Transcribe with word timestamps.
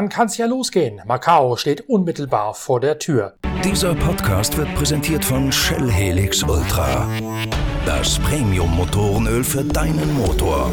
Dann 0.00 0.08
kann's 0.08 0.38
ja 0.38 0.46
losgehen. 0.46 1.02
Macau 1.04 1.56
steht 1.56 1.90
unmittelbar 1.90 2.54
vor 2.54 2.80
der 2.80 2.98
Tür. 2.98 3.34
Dieser 3.62 3.94
Podcast 3.94 4.56
wird 4.56 4.74
präsentiert 4.74 5.22
von 5.22 5.52
Shell 5.52 5.90
Helix 5.90 6.42
Ultra. 6.42 7.06
Das 7.84 8.18
Premium-Motorenöl 8.20 9.44
für 9.44 9.62
deinen 9.62 10.14
Motor. 10.14 10.70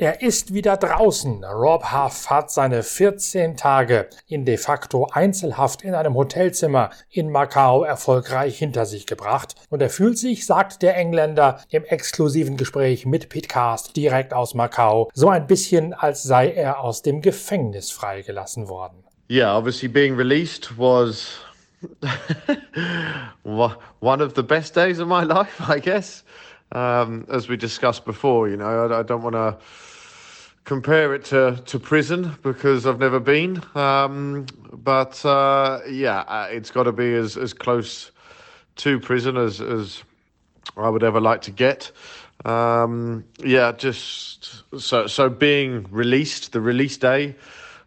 Er 0.00 0.22
ist 0.22 0.54
wieder 0.54 0.78
draußen. 0.78 1.44
Rob 1.44 1.92
Huff 1.92 2.30
hat 2.30 2.50
seine 2.50 2.82
14 2.82 3.58
Tage 3.58 4.08
in 4.28 4.46
de 4.46 4.56
facto 4.56 5.08
Einzelhaft 5.12 5.82
in 5.82 5.94
einem 5.94 6.14
Hotelzimmer 6.14 6.88
in 7.10 7.30
Macau 7.30 7.84
erfolgreich 7.84 8.58
hinter 8.58 8.86
sich 8.86 9.06
gebracht. 9.06 9.56
Und 9.68 9.82
er 9.82 9.90
fühlt 9.90 10.16
sich, 10.16 10.46
sagt 10.46 10.80
der 10.80 10.96
Engländer 10.96 11.60
im 11.68 11.84
exklusiven 11.84 12.56
Gespräch 12.56 13.04
mit 13.04 13.28
Pitcast 13.28 13.94
direkt 13.94 14.32
aus 14.32 14.54
Macau, 14.54 15.10
so 15.12 15.28
ein 15.28 15.46
bisschen, 15.46 15.92
als 15.92 16.22
sei 16.22 16.50
er 16.50 16.80
aus 16.80 17.02
dem 17.02 17.20
Gefängnis 17.20 17.90
freigelassen 17.90 18.70
worden. 18.70 19.04
Yeah, 19.30 19.54
obviously 19.54 19.86
being 19.86 20.16
released 20.16 20.78
was 20.78 21.40
one 23.42 24.24
of 24.24 24.32
the 24.34 24.42
best 24.42 24.74
days 24.74 24.98
of 24.98 25.08
my 25.08 25.24
life, 25.24 25.60
I 25.68 25.78
guess. 25.78 26.24
Um, 26.72 27.26
as 27.30 27.50
we 27.50 27.58
discussed 27.58 28.06
before, 28.06 28.48
you 28.48 28.56
know, 28.56 28.86
I, 28.86 29.00
I 29.00 29.02
don't 29.02 29.22
want 29.22 29.34
to 29.34 29.58
compare 30.70 31.16
it 31.16 31.24
to, 31.24 31.60
to 31.66 31.80
prison 31.80 32.38
because 32.44 32.86
I've 32.86 33.00
never 33.00 33.18
been. 33.18 33.60
Um, 33.74 34.46
but 34.72 35.24
uh, 35.24 35.80
yeah, 35.88 36.20
uh, 36.20 36.46
it's 36.48 36.70
got 36.70 36.84
to 36.84 36.92
be 36.92 37.12
as, 37.12 37.36
as 37.36 37.52
close 37.52 38.12
to 38.76 39.00
prison 39.00 39.36
as, 39.36 39.60
as 39.60 40.04
I 40.76 40.88
would 40.88 41.02
ever 41.02 41.20
like 41.20 41.40
to 41.42 41.50
get. 41.50 41.90
Um, 42.44 43.24
yeah, 43.44 43.72
just 43.72 44.62
so 44.78 45.08
so 45.08 45.28
being 45.28 45.88
released, 45.90 46.52
the 46.52 46.60
release 46.60 46.96
day 46.96 47.34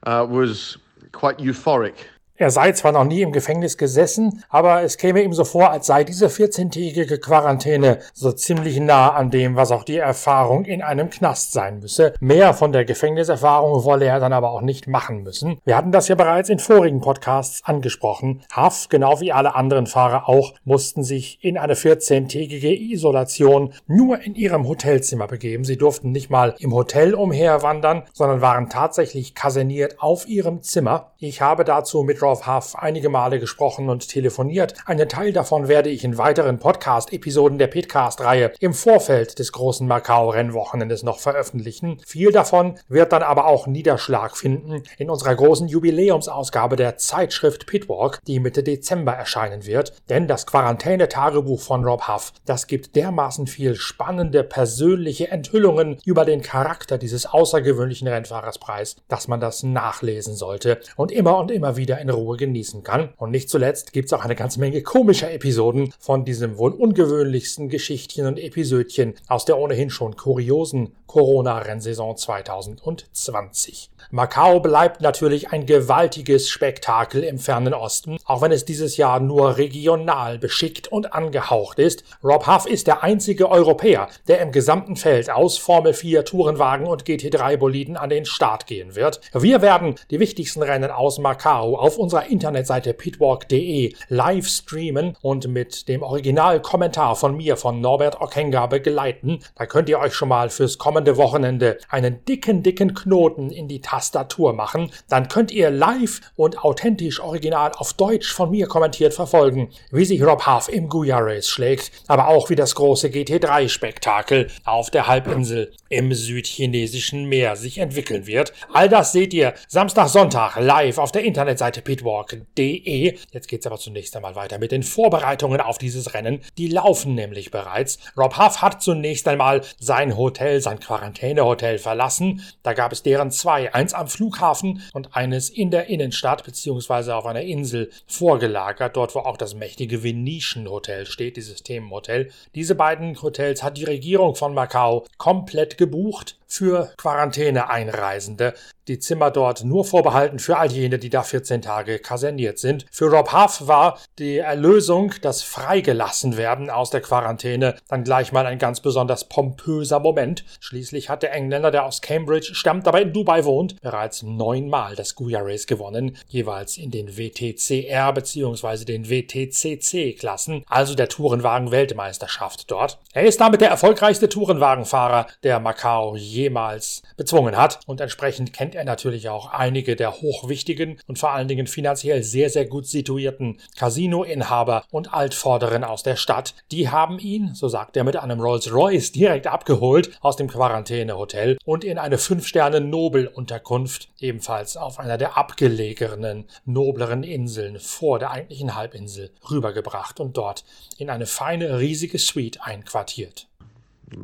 uh, 0.06 0.28
was 0.30 0.78
quite 1.14 1.38
euphoric. 1.38 1.96
Er 2.36 2.50
sei 2.50 2.72
zwar 2.72 2.94
noch 2.94 3.04
nie 3.04 3.22
im 3.22 3.32
Gefängnis 3.32 3.78
gesessen, 3.78 4.44
aber 4.50 4.82
es 4.82 4.98
käme 4.98 5.22
ihm 5.22 5.34
so 5.34 5.44
vor, 5.44 5.70
als 5.70 5.86
sei 5.86 6.04
diese 6.04 6.30
14-tägige 6.30 7.20
Quarantäne 7.20 8.00
so 8.12 8.32
ziemlich 8.32 8.80
nah 8.80 9.12
an 9.14 9.30
dem, 9.30 9.56
was 9.56 9.72
auch 9.72 9.84
die 9.84 9.98
Erfahrung 9.98 10.66
in 10.66 10.82
einem 10.82 11.12
Knast 11.12 11.52
sein 11.52 11.80
müsse. 11.80 12.16
Mehr 12.20 12.56
von 12.56 12.72
der 12.72 12.86
Gefängniserfahrung 12.86 13.84
wolle 13.84 14.06
er 14.06 14.20
dann 14.20 14.34
aber 14.34 14.50
auch 14.50 14.62
nicht 14.62 14.88
machen 14.88 15.22
müssen. 15.22 15.60
Wir 15.64 15.78
hatten 15.78 15.92
das 15.92 16.08
ja 16.08 16.16
bereits 16.16 16.50
in 16.50 16.58
vorigen 16.58 17.02
Podcasts 17.02 17.62
angesprochen. 17.66 18.42
Haff, 18.52 18.90
genau 18.90 19.20
wie 19.20 19.32
alle 19.32 19.54
anderen 19.54 19.86
Fahrer 19.86 20.28
auch, 20.28 20.56
mussten 20.64 21.04
sich 21.04 21.38
in 21.44 21.60
eine 21.60 21.76
14-tägige 21.76 22.74
Isolation 22.74 23.76
nur 23.86 24.20
in 24.22 24.34
ihrem 24.34 24.68
Hotelzimmer 24.68 25.28
begeben. 25.28 25.66
Sie 25.66 25.78
durften 25.78 26.12
nicht 26.12 26.32
mal 26.32 26.56
im 26.58 26.74
Hotel 26.74 27.14
umherwandern, 27.14 28.02
sondern 28.12 28.42
waren 28.42 28.70
tatsächlich 28.72 29.36
kaserniert 29.36 30.02
auf 30.02 30.28
ihrem 30.28 30.64
Zimmer. 30.64 31.12
Ich 31.20 31.40
habe 31.40 31.64
dazu 31.64 32.02
mit 32.02 32.23
Rob 32.24 32.48
Huff 32.48 32.76
einige 32.76 33.10
Male 33.10 33.38
gesprochen 33.38 33.90
und 33.90 34.08
telefoniert. 34.08 34.76
Einen 34.86 35.10
Teil 35.10 35.34
davon 35.34 35.68
werde 35.68 35.90
ich 35.90 36.06
in 36.06 36.18
weiteren 36.18 36.58
Podcast-Episoden 36.58 37.58
der 37.58 37.68
Pitcast-Reihe 37.68 38.54
im 38.62 38.74
Vorfeld 38.74 39.40
des 39.40 39.52
großen 39.52 39.86
Macau-Rennwochenendes 39.86 41.04
noch 41.04 41.20
veröffentlichen. 41.20 42.00
Viel 42.08 42.32
davon 42.32 42.80
wird 42.88 43.12
dann 43.12 43.24
aber 43.24 43.48
auch 43.48 43.68
Niederschlag 43.68 44.38
finden 44.38 44.84
in 44.98 45.10
unserer 45.10 45.36
großen 45.36 45.68
Jubiläumsausgabe 45.68 46.78
der 46.78 46.96
Zeitschrift 46.96 47.68
Pitwalk, 47.68 48.20
die 48.26 48.40
Mitte 48.40 48.64
Dezember 48.64 49.12
erscheinen 49.12 49.66
wird. 49.66 49.92
Denn 50.10 50.30
das 50.30 50.46
Quarantäne-Tagebuch 50.46 51.60
von 51.60 51.84
Rob 51.84 52.08
Huff, 52.08 52.32
das 52.46 52.68
gibt 52.68 52.96
dermaßen 52.96 53.48
viel 53.48 53.76
spannende 53.76 54.46
persönliche 54.46 55.30
Enthüllungen 55.30 55.98
über 56.06 56.24
den 56.24 56.42
Charakter 56.42 56.98
dieses 56.98 57.26
außergewöhnlichen 57.26 58.08
Rennfahrers 58.08 58.60
preis, 58.60 58.96
dass 59.10 59.28
man 59.28 59.42
das 59.42 59.64
nachlesen 59.64 60.36
sollte 60.36 60.80
und 60.96 61.12
immer 61.12 61.38
und 61.38 61.52
immer 61.52 61.76
wieder 61.76 62.00
in 62.00 62.13
Ruhe 62.16 62.38
genießen 62.38 62.84
kann. 62.84 63.10
Und 63.18 63.32
nicht 63.32 63.50
zuletzt 63.50 63.94
gibt 63.94 64.08
es 64.08 64.14
auch 64.14 64.24
eine 64.24 64.36
ganze 64.36 64.60
Menge 64.60 64.82
komischer 64.82 65.32
Episoden 65.32 65.94
von 66.00 66.26
diesem 66.26 66.58
wohl 66.58 66.72
ungewöhnlichsten 66.72 67.70
Geschichtchen 67.70 68.26
und 68.26 68.40
Episödchen 68.40 69.16
aus 69.28 69.46
der 69.46 69.58
ohnehin 69.58 69.90
schon 69.90 70.16
kuriosen 70.16 70.96
Corona-Rennsaison 71.08 72.18
2020. 72.18 73.92
Macau 74.10 74.60
bleibt 74.60 75.02
natürlich 75.02 75.52
ein 75.52 75.66
gewaltiges 75.66 76.50
Spektakel 76.50 77.24
im 77.24 77.38
fernen 77.38 77.74
Osten, 77.74 78.18
auch 78.26 78.42
wenn 78.42 78.52
es 78.52 78.66
dieses 78.66 78.98
Jahr 78.98 79.20
nur 79.20 79.58
regional 79.58 80.40
beschickt 80.40 80.92
und 80.92 81.14
angehaucht 81.14 81.80
ist. 81.80 82.04
Rob 82.24 82.48
Huff 82.48 82.66
ist 82.66 82.88
der 82.88 83.04
einzige 83.04 83.50
Europäer, 83.50 84.08
der 84.28 84.42
im 84.42 84.52
gesamten 84.52 84.96
Feld 84.96 85.30
aus 85.30 85.58
Formel 85.58 85.94
4 85.94 86.26
Tourenwagen 86.26 86.88
und 86.88 87.06
GT3 87.06 87.58
Boliden 87.58 87.96
an 87.96 88.10
den 88.10 88.26
Start 88.26 88.68
gehen 88.68 88.96
wird. 88.96 89.22
Wir 89.34 89.62
werden 89.62 89.96
die 90.10 90.20
wichtigsten 90.20 90.64
Rennen 90.64 90.92
aus 90.92 91.20
Macau 91.20 91.78
auf 91.78 91.98
unserer 92.04 92.28
Internetseite 92.28 92.94
pitwalk.de 92.94 93.96
live 94.10 94.48
streamen 94.48 95.16
und 95.22 95.48
mit 95.48 95.88
dem 95.88 96.04
Originalkommentar 96.04 97.16
von 97.16 97.38
mir, 97.38 97.56
von 97.56 97.80
Norbert 97.80 98.20
Okenga, 98.20 98.68
begleiten. 98.68 99.40
Da 99.56 99.66
könnt 99.66 99.88
ihr 99.88 100.00
euch 100.00 100.14
schon 100.14 100.28
mal 100.28 100.50
fürs 100.50 100.78
kommende 100.78 101.16
Wochenende 101.16 101.78
einen 101.90 102.26
dicken, 102.26 102.62
dicken 102.62 102.94
Knoten 102.94 103.52
in 103.52 103.70
die 103.70 103.80
Tastatur 103.80 104.52
machen. 104.52 104.92
Dann 105.08 105.30
könnt 105.30 105.52
ihr 105.52 105.70
live 105.70 106.20
und 106.36 106.64
authentisch 106.64 107.22
original 107.22 107.72
auf 107.78 107.94
Deutsch 107.94 108.34
von 108.34 108.52
mir 108.52 108.68
kommentiert 108.68 109.14
verfolgen, 109.14 109.70
wie 109.92 110.04
sich 110.04 110.22
Rob 110.22 110.46
Huff 110.46 110.68
im 110.68 110.90
Guya 110.90 111.20
Race 111.20 111.48
schlägt, 111.48 111.92
aber 112.08 112.28
auch 112.28 112.50
wie 112.50 112.56
das 112.56 112.76
große 112.76 113.08
GT3-Spektakel 113.08 114.50
auf 114.66 114.90
der 114.90 115.08
Halbinsel 115.08 115.72
im 115.88 116.14
südchinesischen 116.14 117.30
Meer 117.30 117.56
sich 117.56 117.78
entwickeln 117.78 118.28
wird. 118.28 118.52
All 118.74 118.90
das 118.90 119.14
seht 119.14 119.34
ihr 119.34 119.54
Samstag, 119.70 120.10
Sonntag 120.10 120.60
live 120.60 120.98
auf 120.98 121.14
der 121.14 121.24
Internetseite 121.24 121.82
pitwalk.de. 121.94 123.18
Jetzt 123.32 123.48
geht's 123.48 123.68
aber 123.68 123.78
zunächst 123.78 124.16
einmal 124.16 124.36
weiter 124.36 124.58
mit 124.58 124.72
den 124.72 124.84
Vorbereitungen 124.84 125.62
auf 125.62 125.78
dieses 125.78 126.14
Rennen. 126.14 126.42
Die 126.58 126.68
laufen 126.68 127.14
nämlich 127.14 127.52
bereits. 127.52 128.00
Rob 128.18 128.38
Huff 128.38 128.62
hat 128.62 128.82
zunächst 128.82 129.28
einmal 129.28 129.62
sein 129.80 130.18
Hotel, 130.18 130.60
sein 130.60 130.80
Quarantänehotel 130.80 131.78
verlassen. 131.78 132.42
Da 132.64 132.74
gab 132.74 132.92
es 132.92 133.04
deren 133.04 133.30
zwei, 133.30 133.74
eins 133.74 133.94
am 133.94 134.08
Flughafen 134.08 134.82
und 134.94 135.16
eines 135.16 135.50
in 135.50 135.70
der 135.70 135.88
Innenstadt 135.88 136.44
beziehungsweise 136.44 137.16
auf 137.16 137.26
einer 137.26 137.42
Insel 137.42 137.92
vorgelagert, 138.08 138.98
dort 138.98 139.14
wo 139.14 139.20
auch 139.20 139.38
das 139.38 139.54
mächtige 139.54 140.04
Venetian 140.04 140.68
Hotel 140.68 141.06
steht, 141.06 141.38
dieses 141.38 141.62
Themenhotel. 141.62 142.32
Diese 142.56 142.74
beiden 142.74 143.22
Hotels 143.22 143.62
hat 143.62 143.78
die 143.78 143.84
Regierung 143.84 144.36
von 144.36 144.54
Macau 144.54 145.06
komplett 145.18 145.78
gebucht 145.78 146.38
für 146.54 146.94
Quarantäne-Einreisende. 146.98 148.54
Die 148.90 149.00
Zimmer 149.00 149.32
dort 149.32 149.64
nur 149.64 149.86
vorbehalten 149.86 150.40
für 150.40 150.58
all 150.58 150.70
jene, 150.70 151.00
die 151.00 151.10
da 151.10 151.24
14 151.24 151.62
Tage 151.62 152.00
kaserniert 152.00 152.60
sind. 152.60 152.86
Für 152.92 153.06
Rob 153.06 153.32
Huff 153.32 153.66
war 153.66 153.98
die 154.20 154.38
Erlösung, 154.38 155.14
das 155.22 155.42
Freigelassenwerden 155.42 156.70
aus 156.70 156.90
der 156.90 157.00
Quarantäne, 157.00 157.76
dann 157.88 158.04
gleich 158.04 158.34
mal 158.34 158.46
ein 158.46 158.60
ganz 158.60 158.82
besonders 158.82 159.30
pompöser 159.30 160.02
Moment. 160.02 160.44
Schließlich 160.60 161.10
hat 161.10 161.24
der 161.24 161.32
Engländer, 161.32 161.72
der 161.72 161.86
aus 161.86 162.02
Cambridge 162.02 162.54
stammt, 162.54 162.86
aber 162.88 163.02
in 163.02 163.14
Dubai 163.14 163.46
wohnt, 163.46 163.80
bereits 163.82 164.22
neunmal 164.22 164.96
das 164.96 165.16
Guya 165.16 165.40
Race 165.42 165.66
gewonnen, 165.66 166.18
jeweils 166.28 166.78
in 166.78 166.92
den 166.92 167.18
WTCR 167.18 168.12
bzw. 168.12 168.84
den 168.84 169.10
WTCC-Klassen, 169.10 170.66
also 170.68 170.94
der 170.94 171.08
Tourenwagen-Weltmeisterschaft 171.08 172.70
dort. 172.70 173.00
Er 173.14 173.24
ist 173.24 173.40
damit 173.40 173.62
der 173.62 173.70
erfolgreichste 173.70 174.28
Tourenwagenfahrer, 174.28 175.28
der 175.44 175.62
Macau 175.62 176.18
je 176.18 176.43
jemals 176.44 177.02
bezwungen 177.18 177.58
hat. 177.58 177.80
Und 177.86 178.02
entsprechend 178.02 178.54
kennt 178.54 178.76
er 178.76 178.84
natürlich 178.84 179.30
auch 179.30 179.52
einige 179.52 179.96
der 179.96 180.22
hochwichtigen 180.22 181.00
und 181.08 181.20
vor 181.20 181.32
allen 181.32 181.48
Dingen 181.48 181.68
finanziell 181.68 182.24
sehr, 182.24 182.50
sehr 182.50 182.66
gut 182.66 182.86
situierten 182.86 183.60
Casino-Inhaber 183.78 184.84
und 184.92 185.14
Altvorderen 185.14 185.84
aus 185.84 186.04
der 186.04 186.16
Stadt. 186.16 186.54
Die 186.72 186.90
haben 186.90 187.20
ihn, 187.20 187.54
so 187.54 187.68
sagt 187.68 187.98
er, 187.98 188.04
mit 188.04 188.18
einem 188.18 188.40
Rolls-Royce 188.40 189.12
direkt 189.12 189.48
abgeholt 189.48 190.12
aus 190.22 190.36
dem 190.36 190.48
Quarantänehotel 190.48 191.58
und 191.66 191.84
in 191.84 191.98
eine 191.98 192.18
Fünf-Sterne-Nobel-Unterkunft, 192.18 194.10
ebenfalls 194.20 194.78
auf 194.78 195.00
einer 195.00 195.18
der 195.18 195.38
abgelegenen, 195.38 196.46
nobleren 196.66 197.24
Inseln 197.24 197.80
vor 197.80 198.20
der 198.20 198.32
eigentlichen 198.32 198.76
Halbinsel, 198.76 199.32
rübergebracht 199.50 200.20
und 200.20 200.38
dort 200.38 200.64
in 200.98 201.10
eine 201.10 201.26
feine, 201.26 201.80
riesige 201.80 202.20
Suite 202.20 202.62
einquartiert. 202.62 203.48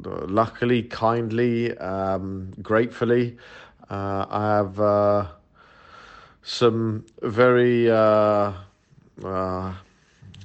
Luckily, 0.04 0.84
kindly, 0.84 1.78
um, 1.78 2.52
gratefully, 2.62 3.38
uh, 3.90 4.26
I 4.30 4.56
have 4.58 4.80
uh, 4.80 5.28
some 6.42 7.06
very 7.22 7.90
uh, 7.90 8.54
uh, 9.24 9.74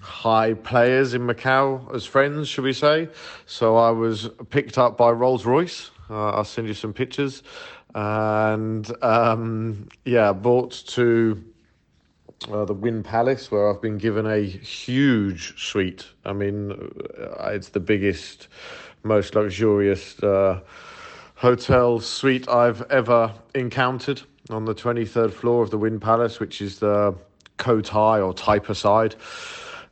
high 0.00 0.55
players 0.55 1.14
in 1.14 1.23
Macau 1.23 1.94
as 1.94 2.05
friends, 2.05 2.49
should 2.49 2.64
we 2.64 2.73
say? 2.73 3.08
So 3.46 3.76
I 3.76 3.91
was 3.91 4.29
picked 4.50 4.79
up 4.79 4.96
by 4.96 5.11
Rolls 5.11 5.44
Royce. 5.44 5.91
Uh, 6.11 6.31
I'll 6.31 6.44
send 6.44 6.69
you 6.69 6.75
some 6.75 6.93
pictures, 6.93 7.43
and 7.94 8.91
um, 9.02 9.88
yeah, 10.05 10.32
brought 10.35 10.73
to 10.88 11.43
uh, 12.52 12.64
the 12.64 12.75
Wynn 12.75 13.02
Palace, 13.02 13.50
where 13.50 13.70
I've 13.70 13.81
been 13.81 13.99
given 13.99 14.26
a 14.26 14.41
huge 14.43 15.58
suite. 15.58 16.06
I 16.25 16.32
mean, 16.32 16.73
uh, 16.73 17.50
it's 17.52 17.70
the 17.70 17.81
biggest, 17.81 18.49
most 19.05 19.35
luxurious 19.35 20.19
uh, 20.23 20.61
hotel 21.35 22.01
suite 22.01 22.49
I've 22.49 22.83
ever 22.91 23.33
encountered 23.55 24.23
on 24.51 24.65
the 24.65 24.75
23rd 24.75 25.33
floor 25.33 25.62
of 25.62 25.71
the 25.71 25.79
Wind 25.79 26.01
Palace, 26.01 26.41
which 26.41 26.61
is 26.61 26.79
the 26.79 27.15
Kotai 27.59 28.25
or 28.25 28.35
Taipa 28.35 28.75
side. 28.75 29.15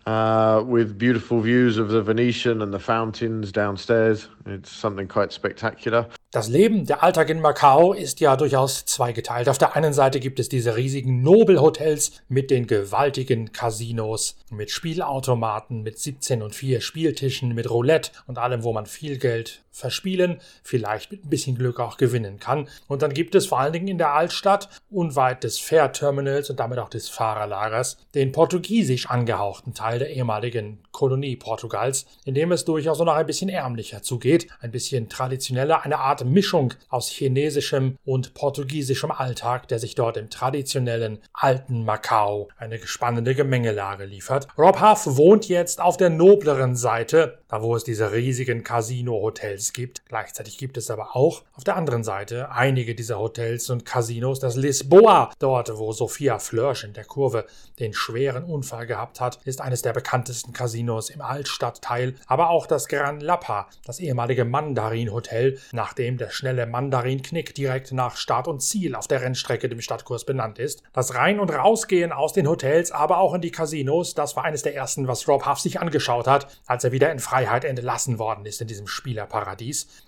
Uh, 0.05 0.65
with 0.67 0.99
beautiful 0.99 1.41
views 1.41 1.79
of 1.79 1.89
the 1.89 2.03
Venetian 2.03 2.61
and 2.63 2.75
the 2.75 2.79
fountains 2.81 3.53
downstairs. 3.53 4.27
It's 4.47 4.69
something 4.69 5.07
quite 5.07 5.33
spectacular. 5.33 6.09
Das 6.33 6.49
Leben, 6.49 6.87
der 6.87 7.03
Alltag 7.03 7.29
in 7.29 7.43
Macau 7.43 7.93
ist 7.93 8.21
ja 8.21 8.37
durchaus 8.37 8.87
zweigeteilt. 8.87 9.51
Auf 9.51 9.59
der 9.59 9.77
einen 9.77 9.93
Seite 9.93 10.19
gibt 10.19 10.41
es 10.41 10.49
diese 10.49 10.77
riesigen 10.77 11.21
Nobelhotels 11.21 12.23
mit 12.27 12.51
den 12.51 12.67
gewaltigen 12.67 13.53
Casinos, 13.53 14.39
mit 14.49 14.71
Spielautomaten, 14.71 15.83
mit 15.83 15.99
17 15.99 16.41
und 16.41 16.55
4 16.55 16.81
Spieltischen, 16.81 17.55
mit 17.55 17.69
Roulette 17.69 18.13
und 18.27 18.39
allem, 18.39 18.63
wo 18.63 18.73
man 18.73 18.87
viel 18.87 19.19
Geld 19.19 19.62
verspielen, 19.73 20.41
vielleicht 20.63 21.11
mit 21.11 21.25
ein 21.25 21.31
bisschen 21.31 21.57
Glück 21.57 21.81
auch 21.81 21.97
gewinnen 21.97 22.39
kann. 22.39 22.69
Und 22.87 23.03
dann 23.03 23.15
gibt 23.15 23.35
es 23.35 23.47
vor 23.47 23.59
allen 23.59 23.73
Dingen 23.73 23.89
in 23.89 23.99
der 23.99 24.13
Altstadt, 24.13 24.69
unweit 24.91 25.43
des 25.43 25.59
Fährterminals 25.59 26.51
und 26.51 26.61
damit 26.61 26.79
auch 26.79 26.91
des 26.91 27.09
Fahrerlagers, 27.09 27.97
den 28.15 28.33
portugiesisch 28.33 29.09
angehauchten 29.09 29.75
Teil 29.75 29.99
der 29.99 30.11
ehemaligen 30.11 30.83
Kolonie 30.93 31.37
Portugals, 31.37 32.07
in 32.25 32.35
dem 32.35 32.53
es 32.53 32.67
durchaus 32.67 32.99
noch 32.99 33.15
ein 33.15 33.27
bisschen 33.27 33.49
ärmlicher 33.49 34.03
zugeht, 34.03 34.47
ein 34.61 34.71
bisschen 34.71 35.09
traditioneller, 35.09 35.83
eine 35.85 35.99
Art 35.99 36.25
Mischung 36.25 36.75
aus 36.91 37.09
chinesischem 37.09 37.97
und 38.05 38.35
portugiesischem 38.35 39.11
Alltag, 39.11 39.69
der 39.69 39.79
sich 39.79 39.95
dort 39.95 40.19
im 40.19 40.29
traditionellen 40.29 41.19
alten 41.33 41.85
Macau 41.85 42.49
eine 42.59 42.79
spannende 42.87 43.35
Gemengelage 43.35 44.05
liefert. 44.05 44.49
Rob 44.59 44.81
Huff 44.83 45.07
wohnt 45.17 45.49
jetzt 45.49 45.81
auf 45.81 45.97
der 45.97 46.11
nobleren 46.11 46.77
Seite, 46.77 47.39
da 47.49 47.63
wo 47.63 47.75
es 47.75 47.85
diese 47.85 48.13
riesigen 48.13 48.63
Casino-Hotels 48.63 49.62
gibt. 49.73 50.07
Gleichzeitig 50.07 50.59
gibt 50.59 50.77
es 50.77 50.91
aber 50.91 51.17
auch 51.17 51.43
auf 51.55 51.65
der 51.65 51.77
anderen 51.77 52.05
Seite 52.05 52.51
einige 52.53 52.95
dieser 52.95 53.19
Hotels 53.19 53.69
und 53.71 53.85
Casinos, 53.85 54.41
das 54.41 54.57
Lisboa, 54.57 55.33
dort 55.41 55.77
wo 55.77 55.93
Sophia 55.93 56.39
Flörsch 56.39 56.85
in 56.85 56.95
der 56.95 57.05
Kurve 57.05 57.47
den 57.81 57.93
schweren 57.93 58.45
Unfall 58.45 58.87
gehabt 58.87 59.21
hat, 59.21 59.41
ist 59.45 59.61
eines 59.61 59.83
der 59.83 59.93
bekanntesten 59.93 60.53
Casinos 60.53 61.11
im 61.11 61.21
Altstadtteil, 61.21 62.15
aber 62.27 62.51
auch 62.51 62.67
das 62.67 62.89
Gran 62.89 63.21
Lapa, 63.21 63.69
das 63.85 63.99
ehemalige 63.99 64.45
Mandarin 64.45 65.13
Hotel, 65.13 65.59
nachdem 65.73 66.13
dem 66.13 66.19
der 66.19 66.31
schnelle 66.31 66.67
Mandarin-Knick 66.67 67.55
direkt 67.55 67.93
nach 67.93 68.17
Start 68.17 68.49
und 68.49 68.61
Ziel 68.61 68.95
auf 68.95 69.09
der 69.09 69.23
Rennstrecke 69.23 69.69
dem 69.69 69.81
Stadtkurs 69.81 70.25
benannt 70.25 70.59
ist. 70.59 70.83
Das 70.93 71.15
Rein- 71.15 71.41
und 71.41 71.51
Rausgehen 71.51 72.13
aus 72.13 72.33
den 72.33 72.49
Hotels, 72.49 72.93
aber 72.93 73.19
auch 73.19 73.35
in 73.35 73.41
die 73.41 73.51
Casinos, 73.51 74.15
das 74.15 74.37
war 74.37 74.45
eines 74.45 74.63
der 74.63 74.75
ersten, 74.75 75.09
was 75.09 75.27
Rob 75.29 75.47
Huff 75.47 75.61
sich 75.61 75.81
angeschaut 75.81 76.27
hat, 76.27 76.47
als 76.67 76.85
er 76.85 76.93
wieder 76.93 77.11
in 77.11 77.19
Freiheit 77.19 77.65
entlassen 77.65 78.19
worden 78.19 78.47
ist 78.47 78.61
in 78.61 78.69
diesem 78.69 78.87
Spielerparadies. 78.87 79.52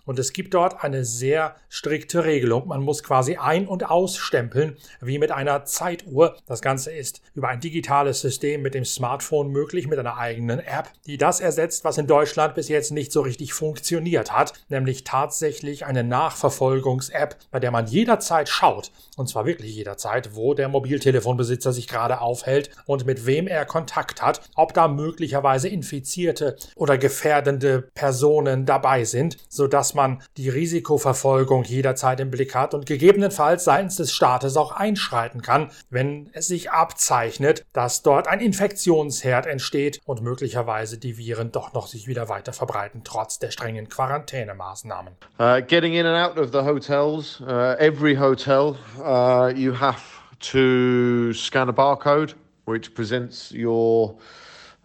Und 0.06 0.18
es 0.18 0.32
gibt 0.32 0.54
dort 0.54 0.82
eine 0.82 1.04
sehr 1.04 1.56
strikte 1.68 2.24
Regelung. 2.24 2.68
Man 2.68 2.82
muss 2.82 3.02
quasi 3.02 3.36
ein- 3.36 3.66
und 3.66 3.90
ausstempeln, 3.90 4.76
wie 5.00 5.18
mit 5.18 5.30
einer 5.30 5.64
Zeituhr. 5.64 6.36
Das 6.46 6.62
Ganze 6.62 6.92
ist 6.92 7.20
über 7.34 7.48
ein 7.48 7.60
digitales 7.60 8.20
System 8.20 8.62
mit 8.62 8.74
dem 8.74 8.84
Smartphone 8.84 9.50
möglich, 9.50 9.86
mit 9.86 9.98
einer 9.98 10.18
eigenen 10.18 10.60
App, 10.60 10.90
die 11.06 11.16
das 11.16 11.40
ersetzt, 11.40 11.84
was 11.84 11.98
in 11.98 12.06
Deutschland 12.06 12.54
bis 12.54 12.68
jetzt 12.68 12.90
nicht 12.90 13.12
so 13.12 13.22
richtig 13.22 13.52
funktioniert 13.52 14.32
hat, 14.32 14.52
nämlich 14.68 15.04
tatsächlich 15.04 15.86
eine 15.86 16.04
Nachverfolgungs-App, 16.04 17.36
bei 17.50 17.60
der 17.60 17.70
man 17.70 17.86
jederzeit 17.86 18.48
schaut, 18.48 18.92
und 19.16 19.28
zwar 19.28 19.46
wirklich 19.46 19.74
jederzeit, 19.74 20.34
wo 20.34 20.54
der 20.54 20.68
Mobiltelefonbesitzer 20.68 21.72
sich 21.72 21.88
gerade 21.88 22.20
aufhält 22.20 22.70
und 22.86 23.06
mit 23.06 23.26
wem 23.26 23.46
er 23.46 23.64
Kontakt 23.64 24.22
hat, 24.22 24.40
ob 24.54 24.74
da 24.74 24.88
möglicherweise 24.88 25.68
infizierte 25.68 26.56
oder 26.76 26.98
gefährdende 26.98 27.82
Personen 27.94 28.66
dabei 28.66 29.04
sind, 29.04 29.33
sodass 29.48 29.94
man 29.94 30.22
die 30.36 30.48
Risikoverfolgung 30.48 31.64
jederzeit 31.64 32.20
im 32.20 32.30
Blick 32.30 32.54
hat 32.54 32.74
und 32.74 32.86
gegebenenfalls 32.86 33.64
seitens 33.64 33.96
des 33.96 34.12
Staates 34.12 34.56
auch 34.56 34.72
einschreiten 34.72 35.42
kann, 35.42 35.70
wenn 35.90 36.30
es 36.32 36.48
sich 36.48 36.70
abzeichnet, 36.70 37.64
dass 37.72 38.02
dort 38.02 38.28
ein 38.28 38.40
Infektionsherd 38.40 39.46
entsteht 39.46 40.00
und 40.04 40.22
möglicherweise 40.22 40.98
die 40.98 41.18
Viren 41.18 41.52
doch 41.52 41.72
noch 41.72 41.86
sich 41.86 42.06
wieder 42.06 42.28
weiter 42.28 42.52
verbreiten, 42.52 43.02
trotz 43.04 43.38
der 43.38 43.50
strengen 43.50 43.88
Quarantänemaßnahmen. 43.88 45.14
Uh, 45.38 45.60
getting 45.66 45.94
in 45.94 46.06
and 46.06 46.16
out 46.16 46.38
of 46.38 46.52
the 46.52 46.66
hotels, 46.66 47.40
uh, 47.40 47.76
every 47.78 48.16
hotel, 48.16 48.76
uh, 48.98 49.52
you 49.54 49.78
have 49.78 50.00
to 50.40 51.32
scan 51.32 51.68
a 51.68 51.72
barcode 51.72 52.34
which 52.64 52.94
presents 52.94 53.52
your 53.52 54.16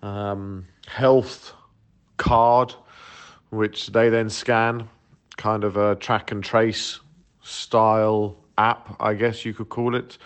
um, 0.01 0.67
health 0.87 1.53
card, 2.17 2.75
which 3.49 3.87
they 3.87 4.09
then 4.09 4.29
scan 4.29 4.89
kind 5.37 5.63
of 5.63 5.77
a 5.77 5.95
track 5.95 6.31
and 6.31 6.43
trace 6.43 6.99
style 7.41 8.35
app, 8.57 8.95
I 8.99 9.13
guess 9.13 9.45
you 9.45 9.53
could 9.53 9.69
call 9.69 9.95
it. 9.95 10.17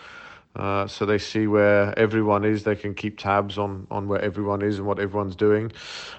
Uh, 0.56 0.86
so 0.86 1.04
they 1.04 1.18
see 1.18 1.48
where 1.48 1.92
everyone 1.98 2.44
is. 2.44 2.62
They 2.62 2.76
can 2.76 2.94
keep 2.94 3.18
tabs 3.18 3.58
on 3.58 3.86
on 3.90 4.08
where 4.08 4.22
everyone 4.22 4.62
is 4.62 4.78
and 4.78 4.86
what 4.86 5.00
everyone's 5.00 5.36
doing, 5.36 5.72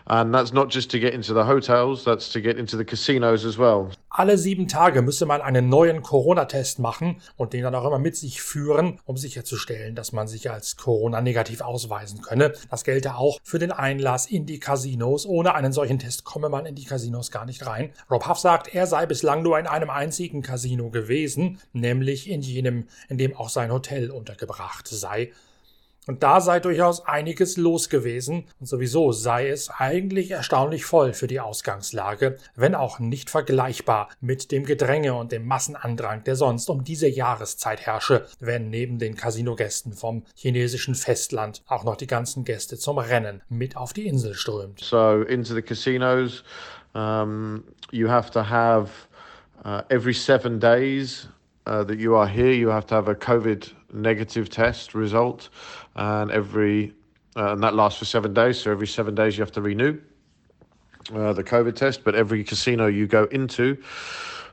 and 0.08 0.34
that's 0.34 0.52
not 0.52 0.70
just 0.70 0.92
to 0.92 1.00
get 1.00 1.14
into 1.14 1.34
the 1.34 1.46
hotels. 1.46 2.04
That's 2.04 2.34
to 2.34 2.42
get 2.42 2.58
into 2.58 2.76
the 2.76 2.84
casinos 2.84 3.46
as 3.46 3.58
well. 3.58 3.92
Alle 4.18 4.38
sieben 4.38 4.70
Tage 4.70 5.02
müsse 5.02 5.26
man 5.26 5.42
einen 5.42 5.68
neuen 5.68 6.02
Corona-Test 6.02 6.80
machen 6.80 7.18
und 7.36 7.52
den 7.52 7.64
dann 7.64 7.76
auch 7.76 7.86
immer 7.86 8.00
mit 8.00 8.16
sich 8.16 8.42
führen, 8.42 9.00
um 9.04 9.18
sicherzustellen, 9.18 9.94
dass 9.94 10.14
man 10.14 10.28
sich 10.28 10.50
als 10.50 10.78
Corona-negativ 10.78 11.60
ausweisen 11.60 12.22
könne. 12.22 12.54
Das 12.70 12.86
gelte 12.86 13.16
auch 13.16 13.40
für 13.44 13.60
den 13.60 13.74
Einlass 13.74 14.26
in 14.26 14.46
die 14.46 14.60
Casinos. 14.60 15.26
Ohne 15.26 15.54
einen 15.54 15.74
solchen 15.74 16.00
Test 16.00 16.24
komme 16.24 16.48
man 16.48 16.66
in 16.66 16.76
die 16.76 16.86
Casinos 16.86 17.30
gar 17.30 17.46
nicht 17.46 17.68
rein. 17.68 17.92
Rob 18.10 18.26
Huff 18.30 18.40
sagt, 18.40 18.74
er 18.74 18.88
sei 18.88 19.06
bislang 19.06 19.44
nur 19.44 19.60
in 19.60 19.68
einem 19.68 19.90
einzigen 19.90 20.42
Casino 20.42 20.90
gewesen, 20.90 21.60
nämlich 21.74 22.30
in 22.30 22.42
jenem, 22.42 22.88
in 23.10 23.18
dem 23.18 23.36
auch 23.36 23.50
sein 23.50 23.70
Hotel 23.70 24.12
untergebracht 24.26 24.88
sei. 24.88 25.32
Und 26.08 26.22
da 26.22 26.40
sei 26.40 26.60
durchaus 26.60 27.06
einiges 27.08 27.58
los 27.58 27.90
gewesen 27.90 28.46
und 28.60 28.68
sowieso 28.68 29.12
sei 29.12 29.50
es 29.50 29.70
eigentlich 29.70 30.32
erstaunlich 30.32 30.86
voll 30.86 31.14
für 31.14 31.26
die 31.26 31.40
Ausgangslage, 31.40 32.38
wenn 32.56 32.76
auch 32.76 33.00
nicht 33.00 33.32
vergleichbar 33.32 34.10
mit 34.22 34.52
dem 34.52 34.66
Gedränge 34.66 35.16
und 35.16 35.32
dem 35.32 35.48
Massenandrang, 35.48 36.24
der 36.24 36.36
sonst 36.36 36.70
um 36.70 36.84
diese 36.84 37.08
Jahreszeit 37.08 37.82
herrsche, 37.82 38.26
wenn 38.40 38.70
neben 38.70 39.00
den 39.00 39.16
Casinogästen 39.16 39.94
vom 39.94 40.24
chinesischen 40.36 40.94
Festland 40.94 41.64
auch 41.66 41.84
noch 41.84 41.96
die 41.96 42.08
ganzen 42.08 42.44
Gäste 42.46 42.78
zum 42.78 43.00
Rennen 43.00 43.42
mit 43.50 43.76
auf 43.76 43.94
die 43.94 44.06
Insel 44.06 44.36
strömt. 44.36 44.82
So 44.82 45.24
into 45.24 45.56
the 45.56 45.64
casinos, 45.64 46.44
um, 46.94 47.64
you 47.92 48.10
have 48.10 48.30
to 48.32 48.48
have 48.48 48.92
uh, 49.66 49.82
every 49.90 50.14
seven 50.14 50.60
days 50.60 51.28
uh, 51.66 51.84
that 51.84 51.98
you 51.98 52.16
are 52.16 52.28
here, 52.28 52.54
you 52.54 52.70
have 52.70 52.86
to 52.86 52.96
have 52.96 53.10
a 53.10 53.16
COVID 53.16 53.74
negative 53.96 54.50
test 54.50 54.94
result, 54.94 55.50
and 55.96 56.32
every 56.32 56.94
uh, 57.36 57.54
and 57.54 57.64
that 57.64 57.76
lasts 57.76 58.00
for 58.00 58.06
seven 58.06 58.34
days. 58.34 58.60
So 58.60 58.72
every 58.72 58.88
seven 58.88 59.16
days 59.16 59.38
you 59.38 59.42
have 59.42 59.52
to 59.54 59.62
renew 59.62 60.00
uh, 61.14 61.34
the 61.34 61.44
COVID 61.44 61.76
test. 61.76 62.04
But 62.04 62.16
every 62.16 62.44
casino 62.44 62.88
you 62.88 63.08
go 63.08 63.26
into, 63.26 63.78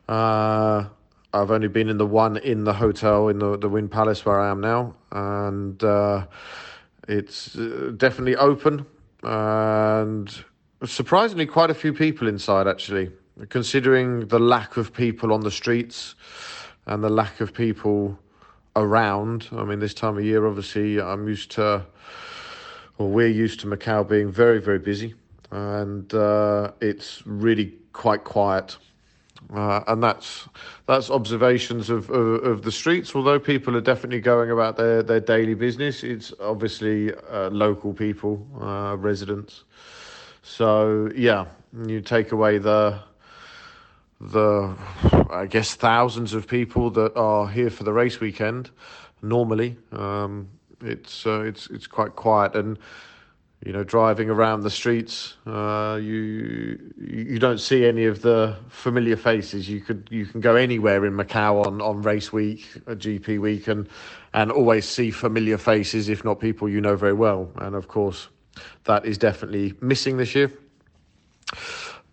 uh, 0.08 0.84
I've 1.32 1.50
only 1.50 1.68
been 1.68 1.88
in 1.88 1.98
the 1.98 2.06
one 2.06 2.36
in 2.38 2.64
the 2.64 2.72
hotel 2.72 3.28
in 3.28 3.38
the 3.38 3.56
the 3.56 3.68
Wynn 3.68 3.88
Palace 3.88 4.24
where 4.24 4.40
I 4.40 4.50
am 4.50 4.60
now, 4.60 4.94
and 5.10 5.82
uh, 5.82 6.26
it's 7.08 7.56
uh, 7.56 7.92
definitely 7.96 8.36
open 8.36 8.86
and 9.22 10.44
surprisingly 10.84 11.46
quite 11.46 11.70
a 11.70 11.74
few 11.74 11.92
people 11.92 12.26
inside 12.26 12.66
actually 12.66 13.10
considering 13.48 14.26
the 14.28 14.38
lack 14.38 14.76
of 14.76 14.92
people 14.92 15.32
on 15.32 15.40
the 15.40 15.50
streets 15.50 16.14
and 16.86 17.02
the 17.02 17.08
lack 17.08 17.40
of 17.40 17.54
people 17.54 18.18
around. 18.76 19.48
I 19.52 19.64
mean, 19.64 19.78
this 19.78 19.94
time 19.94 20.18
of 20.18 20.24
year, 20.24 20.46
obviously, 20.46 21.00
I'm 21.00 21.28
used 21.28 21.50
to, 21.52 21.84
or 22.98 23.08
we're 23.08 23.28
used 23.28 23.60
to 23.60 23.66
Macau 23.66 24.08
being 24.08 24.30
very, 24.30 24.60
very 24.60 24.78
busy, 24.78 25.14
and 25.50 26.12
uh, 26.14 26.72
it's 26.80 27.22
really 27.26 27.74
quite 27.92 28.24
quiet. 28.24 28.76
Uh, 29.52 29.82
and 29.88 30.02
that's 30.02 30.48
that's 30.86 31.10
observations 31.10 31.90
of, 31.90 32.08
of, 32.10 32.44
of 32.44 32.62
the 32.62 32.72
streets. 32.72 33.14
Although 33.14 33.38
people 33.38 33.76
are 33.76 33.80
definitely 33.82 34.20
going 34.20 34.50
about 34.50 34.76
their, 34.76 35.02
their 35.02 35.20
daily 35.20 35.54
business, 35.54 36.04
it's 36.04 36.32
obviously 36.40 37.12
uh, 37.30 37.50
local 37.50 37.92
people, 37.92 38.46
uh, 38.60 38.96
residents. 38.96 39.64
So 40.42 41.10
yeah, 41.14 41.46
you 41.86 42.00
take 42.00 42.32
away 42.32 42.58
the 42.58 43.00
the 44.30 44.74
I 45.30 45.46
guess 45.46 45.74
thousands 45.74 46.34
of 46.34 46.46
people 46.46 46.90
that 46.90 47.16
are 47.16 47.48
here 47.48 47.70
for 47.70 47.84
the 47.84 47.92
race 47.92 48.20
weekend. 48.20 48.70
Normally, 49.22 49.76
um, 49.92 50.48
it's 50.80 51.26
uh, 51.26 51.40
it's 51.40 51.68
it's 51.70 51.86
quite 51.86 52.16
quiet, 52.16 52.54
and 52.54 52.78
you 53.64 53.72
know, 53.72 53.84
driving 53.84 54.28
around 54.28 54.62
the 54.62 54.70
streets, 54.70 55.34
uh, 55.46 55.98
you 56.02 56.78
you 56.98 57.38
don't 57.38 57.58
see 57.58 57.86
any 57.86 58.06
of 58.06 58.22
the 58.22 58.56
familiar 58.68 59.16
faces. 59.16 59.68
You 59.68 59.80
could 59.80 60.08
you 60.10 60.26
can 60.26 60.40
go 60.40 60.56
anywhere 60.56 61.06
in 61.06 61.14
Macau 61.14 61.64
on, 61.64 61.80
on 61.80 62.02
race 62.02 62.32
week, 62.32 62.68
a 62.86 62.96
GP 62.96 63.40
week, 63.40 63.68
and 63.68 63.88
and 64.34 64.50
always 64.50 64.88
see 64.88 65.12
familiar 65.12 65.58
faces, 65.58 66.08
if 66.08 66.24
not 66.24 66.40
people 66.40 66.68
you 66.68 66.80
know 66.80 66.96
very 66.96 67.12
well. 67.12 67.50
And 67.56 67.76
of 67.76 67.86
course, 67.86 68.28
that 68.84 69.04
is 69.04 69.16
definitely 69.16 69.74
missing 69.80 70.16
this 70.16 70.34
year. 70.34 70.52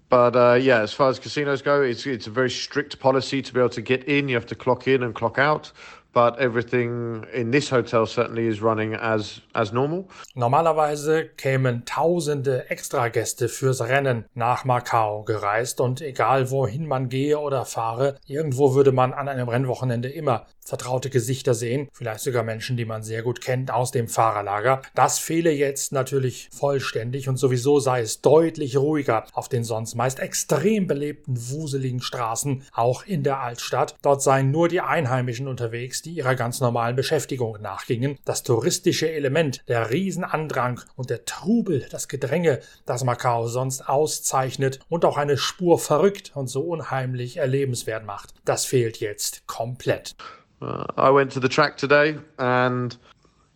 But 0.09 0.35
uh, 0.35 0.53
yeah, 0.55 0.81
as 0.81 0.91
far 0.91 1.09
as 1.09 1.19
casinos 1.19 1.61
go, 1.61 1.83
it's 1.83 2.07
it's 2.07 2.25
a 2.25 2.31
very 2.31 2.49
strict 2.49 2.99
policy 2.99 3.43
to 3.43 3.53
be 3.53 3.59
able 3.59 3.69
to 3.69 3.81
get 3.81 4.03
in. 4.05 4.27
You 4.27 4.35
have 4.35 4.47
to 4.47 4.55
clock 4.55 4.87
in 4.87 5.03
and 5.03 5.13
clock 5.13 5.37
out. 5.37 5.71
But 6.13 6.37
everything 6.39 7.23
in 7.33 7.51
this 7.51 7.71
hotel 7.71 8.05
certainly 8.05 8.47
is 8.47 8.61
running 8.61 8.95
as, 8.95 9.41
as 9.53 9.71
normal. 9.71 10.05
Normalerweise 10.33 11.25
kämen 11.37 11.85
tausende 11.85 12.69
Extragäste 12.69 13.49
fürs 13.49 13.81
Rennen 13.81 14.25
nach 14.33 14.65
Macau 14.65 15.23
gereist 15.23 15.81
und 15.81 16.01
egal 16.01 16.51
wohin 16.51 16.87
man 16.87 17.09
gehe 17.09 17.39
oder 17.39 17.65
fahre, 17.65 18.15
irgendwo 18.25 18.73
würde 18.75 18.91
man 18.91 19.13
an 19.13 19.27
einem 19.27 19.49
Rennwochenende 19.49 20.09
immer 20.09 20.45
vertraute 20.69 21.09
Gesichter 21.09 21.53
sehen, 21.53 21.89
vielleicht 21.91 22.21
sogar 22.21 22.43
Menschen, 22.43 22.77
die 22.77 22.85
man 22.85 23.01
sehr 23.01 23.23
gut 23.23 23.41
kennt 23.41 23.71
aus 23.71 23.91
dem 23.91 24.07
Fahrerlager. 24.07 24.81
Das 24.93 25.17
fehle 25.19 25.51
jetzt 25.51 25.91
natürlich 25.91 26.49
vollständig 26.51 27.27
und 27.27 27.37
sowieso 27.37 27.79
sei 27.79 28.01
es 28.01 28.21
deutlich 28.21 28.77
ruhiger 28.77 29.25
auf 29.33 29.49
den 29.49 29.63
sonst 29.63 29.95
meist 29.95 30.19
extrem 30.19 30.85
belebten, 30.85 31.35
wuseligen 31.49 32.01
Straßen, 32.01 32.63
auch 32.71 33.03
in 33.05 33.23
der 33.23 33.41
Altstadt. 33.41 33.95
Dort 34.03 34.21
seien 34.21 34.51
nur 34.51 34.67
die 34.69 34.81
Einheimischen 34.81 35.47
unterwegs, 35.47 36.03
die 36.09 36.15
ihrer 36.15 36.35
ganz 36.35 36.59
normalen 36.59 36.95
Beschäftigung 36.95 37.61
nachgingen. 37.61 38.17
Das 38.25 38.43
touristische 38.43 39.11
Element, 39.11 39.63
der 39.67 39.91
Riesenandrang 39.91 40.81
und 40.95 41.09
der 41.09 41.25
Trubel, 41.25 41.85
das 41.91 42.07
Gedränge, 42.07 42.59
das 42.85 43.03
Macau 43.03 43.47
sonst 43.47 43.87
auszeichnet 43.87 44.79
und 44.89 45.05
auch 45.05 45.17
eine 45.17 45.37
Spur 45.37 45.77
verrückt 45.77 46.31
und 46.33 46.47
so 46.47 46.61
unheimlich 46.61 47.37
erlebenswert 47.37 48.05
macht, 48.05 48.33
das 48.43 48.65
fehlt 48.65 48.99
jetzt 48.99 49.45
komplett. 49.47 50.15
Uh, 50.61 50.83
I 50.97 51.13
went 51.13 51.31
to 51.31 51.39
the 51.39 51.47
track 51.47 51.77
today, 51.77 52.17
and 52.37 52.99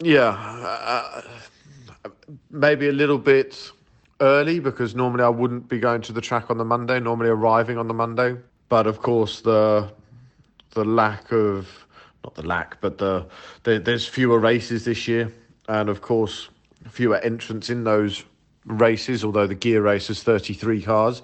yeah, 0.02 0.38
uh, 2.06 2.10
maybe 2.50 2.88
a 2.88 2.94
little 2.94 3.18
bit 3.18 3.74
early 4.22 4.62
because 4.62 4.96
normally 4.96 5.24
I 5.24 5.30
wouldn't 5.30 5.68
be 5.68 5.80
going 5.80 6.02
to 6.04 6.14
the 6.14 6.22
track 6.22 6.50
on 6.50 6.58
the 6.58 6.64
Monday. 6.64 7.02
Normally 7.02 7.30
arriving 7.30 7.78
on 7.78 7.90
the 7.90 7.94
Monday, 7.94 8.38
but 8.70 8.88
of 8.88 9.02
course 9.02 9.42
the 9.42 9.90
the 10.76 10.86
lack 10.86 11.30
of 11.34 11.83
not 12.24 12.36
the 12.36 12.46
lack, 12.46 12.80
but 12.82 12.98
the, 12.98 13.26
the 13.64 13.80
there's 13.80 14.08
fewer 14.08 14.40
races 14.40 14.86
this 14.86 15.08
year, 15.08 15.34
and 15.68 15.90
of 15.90 16.02
course 16.02 16.50
fewer 16.90 17.18
entrants 17.18 17.70
in 17.70 17.84
those 17.84 18.24
races. 18.66 19.24
Although 19.24 19.48
the 19.48 19.56
gear 19.56 19.82
race 19.82 20.10
is 20.10 20.24
33 20.24 20.82
cars, 20.82 21.22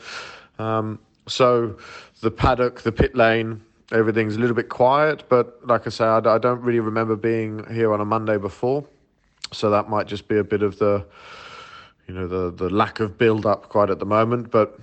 um, 0.58 1.00
so 1.28 1.78
the 2.22 2.32
paddock, 2.32 2.82
the 2.82 2.92
pit 2.92 3.16
lane 3.16 3.62
everything's 3.92 4.36
a 4.36 4.40
little 4.40 4.56
bit 4.56 4.70
quiet. 4.70 5.24
But 5.30 5.66
like 5.68 5.88
I 5.88 5.90
say, 5.90 6.06
I, 6.06 6.18
I, 6.18 6.38
don't 6.38 6.62
really 6.62 6.80
remember 6.80 7.16
being 7.16 7.66
here 7.74 7.94
on 7.94 8.02
a 8.02 8.06
Monday 8.06 8.38
before, 8.38 8.86
so 9.52 9.70
that 9.70 9.90
might 9.90 10.08
just 10.08 10.28
be 10.28 10.38
a 10.38 10.44
bit 10.44 10.62
of 10.62 10.78
the, 10.80 11.06
you 12.08 12.14
know, 12.14 12.28
the 12.28 12.52
the 12.52 12.70
lack 12.70 13.00
of 13.00 13.18
build 13.18 13.46
up 13.46 13.70
quite 13.70 13.90
at 13.90 14.00
the 14.00 14.06
moment. 14.06 14.52
But 14.52 14.80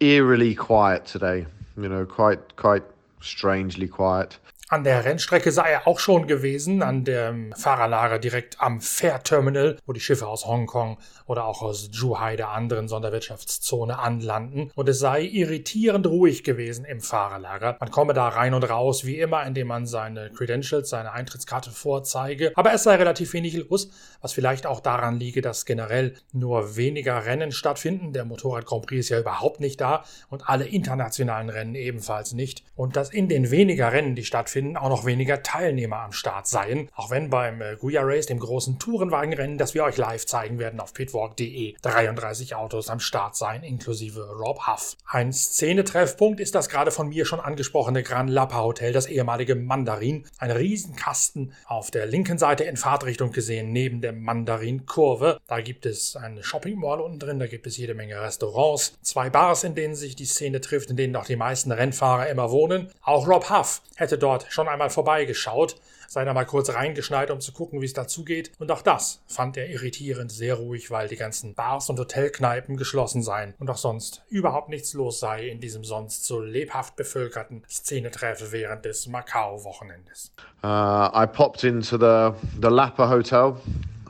eerily 0.00 0.54
quiet 0.54 1.06
today. 1.06 1.46
You 1.76 1.88
know, 1.88 2.04
quite 2.04 2.56
quite 2.56 2.82
strangely 3.20 3.88
quiet. 3.88 4.38
An 4.72 4.84
der 4.84 5.04
Rennstrecke 5.04 5.50
sei 5.50 5.68
er 5.72 5.88
auch 5.88 5.98
schon 5.98 6.28
gewesen, 6.28 6.80
an 6.80 7.02
dem 7.02 7.52
Fahrerlager 7.56 8.20
direkt 8.20 8.60
am 8.60 8.80
Fährterminal, 8.80 9.76
wo 9.84 9.92
die 9.92 9.98
Schiffe 9.98 10.28
aus 10.28 10.46
Hongkong 10.46 10.96
oder 11.26 11.44
auch 11.44 11.60
aus 11.60 11.90
Zhuhai, 11.90 12.36
der 12.36 12.50
anderen 12.50 12.86
Sonderwirtschaftszone, 12.86 13.98
anlanden. 13.98 14.70
Und 14.76 14.88
es 14.88 15.00
sei 15.00 15.22
irritierend 15.22 16.06
ruhig 16.06 16.44
gewesen 16.44 16.84
im 16.84 17.00
Fahrerlager. 17.00 17.78
Man 17.80 17.90
komme 17.90 18.14
da 18.14 18.28
rein 18.28 18.54
und 18.54 18.62
raus, 18.62 19.04
wie 19.04 19.18
immer, 19.18 19.44
indem 19.44 19.66
man 19.66 19.86
seine 19.86 20.30
Credentials, 20.30 20.88
seine 20.88 21.10
Eintrittskarte 21.10 21.72
vorzeige. 21.72 22.52
Aber 22.54 22.72
es 22.72 22.84
sei 22.84 22.94
relativ 22.94 23.32
wenig 23.32 23.56
los, 23.68 23.90
was 24.20 24.32
vielleicht 24.32 24.66
auch 24.66 24.78
daran 24.78 25.18
liege, 25.18 25.40
dass 25.40 25.66
generell 25.66 26.14
nur 26.32 26.76
weniger 26.76 27.24
Rennen 27.24 27.50
stattfinden. 27.50 28.12
Der 28.12 28.24
Motorrad 28.24 28.66
Grand 28.66 28.86
Prix 28.86 29.00
ist 29.00 29.08
ja 29.08 29.18
überhaupt 29.18 29.58
nicht 29.58 29.80
da 29.80 30.04
und 30.28 30.48
alle 30.48 30.64
internationalen 30.66 31.50
Rennen 31.50 31.74
ebenfalls 31.74 32.34
nicht. 32.34 32.62
Und 32.76 32.94
dass 32.94 33.10
in 33.10 33.28
den 33.28 33.50
weniger 33.50 33.90
Rennen, 33.90 34.14
die 34.14 34.24
stattfinden, 34.24 34.59
finden, 34.60 34.76
auch 34.76 34.90
noch 34.90 35.06
weniger 35.06 35.42
Teilnehmer 35.42 36.00
am 36.00 36.12
Start 36.12 36.46
seien. 36.46 36.90
Auch 36.94 37.08
wenn 37.10 37.30
beim 37.30 37.62
äh, 37.62 37.76
Guya 37.76 38.02
Race, 38.04 38.26
dem 38.26 38.38
großen 38.38 38.78
Tourenwagenrennen, 38.78 39.56
das 39.56 39.72
wir 39.72 39.84
euch 39.84 39.96
live 39.96 40.26
zeigen 40.26 40.58
werden 40.58 40.80
auf 40.80 40.92
pitwalk.de, 40.92 41.76
33 41.80 42.54
Autos 42.54 42.90
am 42.90 43.00
Start 43.00 43.36
seien, 43.36 43.62
inklusive 43.62 44.20
Rob 44.20 44.66
Huff. 44.66 44.96
Ein 45.06 45.32
Szenetreffpunkt 45.32 46.40
ist 46.40 46.54
das 46.54 46.68
gerade 46.68 46.90
von 46.90 47.08
mir 47.08 47.24
schon 47.24 47.40
angesprochene 47.40 48.02
Gran 48.02 48.28
Lapa 48.28 48.62
Hotel, 48.62 48.92
das 48.92 49.06
ehemalige 49.06 49.54
Mandarin. 49.54 50.24
Ein 50.36 50.50
Riesenkasten 50.50 51.54
auf 51.64 51.90
der 51.90 52.04
linken 52.04 52.36
Seite 52.36 52.64
in 52.64 52.76
Fahrtrichtung 52.76 53.32
gesehen, 53.32 53.72
neben 53.72 54.02
der 54.02 54.12
Mandarin-Kurve. 54.12 55.40
Da 55.46 55.62
gibt 55.62 55.86
es 55.86 56.16
eine 56.16 56.42
Shopping 56.42 56.78
Mall 56.78 57.00
unten 57.00 57.18
drin, 57.18 57.38
da 57.38 57.46
gibt 57.46 57.66
es 57.66 57.78
jede 57.78 57.94
Menge 57.94 58.20
Restaurants, 58.20 58.98
zwei 59.00 59.30
Bars, 59.30 59.64
in 59.64 59.74
denen 59.74 59.94
sich 59.94 60.16
die 60.16 60.26
Szene 60.26 60.60
trifft, 60.60 60.90
in 60.90 60.96
denen 60.96 61.16
auch 61.16 61.24
die 61.24 61.36
meisten 61.36 61.72
Rennfahrer 61.72 62.28
immer 62.28 62.50
wohnen. 62.50 62.90
Auch 63.02 63.26
Rob 63.26 63.48
Huff 63.48 63.80
hätte 63.96 64.18
dort 64.18 64.49
schon 64.50 64.68
einmal 64.68 64.90
vorbeigeschaut, 64.90 65.76
sei 66.08 66.24
da 66.24 66.34
mal 66.34 66.44
kurz 66.44 66.70
reingeschneit, 66.70 67.30
um 67.30 67.40
zu 67.40 67.52
gucken, 67.52 67.80
wie 67.80 67.86
es 67.86 67.92
dazugeht. 67.92 68.50
Und 68.58 68.70
auch 68.70 68.82
das 68.82 69.22
fand 69.26 69.56
er 69.56 69.68
irritierend 69.68 70.32
sehr 70.32 70.56
ruhig, 70.56 70.90
weil 70.90 71.08
die 71.08 71.16
ganzen 71.16 71.54
Bars 71.54 71.88
und 71.88 71.98
Hotelkneipen 71.98 72.76
geschlossen 72.76 73.22
seien 73.22 73.54
und 73.58 73.70
auch 73.70 73.76
sonst 73.76 74.22
überhaupt 74.28 74.68
nichts 74.68 74.92
los 74.94 75.20
sei 75.20 75.48
in 75.48 75.60
diesem 75.60 75.84
sonst 75.84 76.26
so 76.26 76.40
lebhaft 76.40 76.96
bevölkerten 76.96 77.62
Szenetreffen 77.68 78.50
während 78.50 78.84
des 78.84 79.06
Macau-Wochenendes. 79.06 80.32
Uh, 80.62 81.08
I 81.14 81.26
popped 81.26 81.64
into 81.64 81.96
the, 81.96 82.32
the 82.60 82.68
Lapa 82.68 83.08
Hotel. 83.08 83.56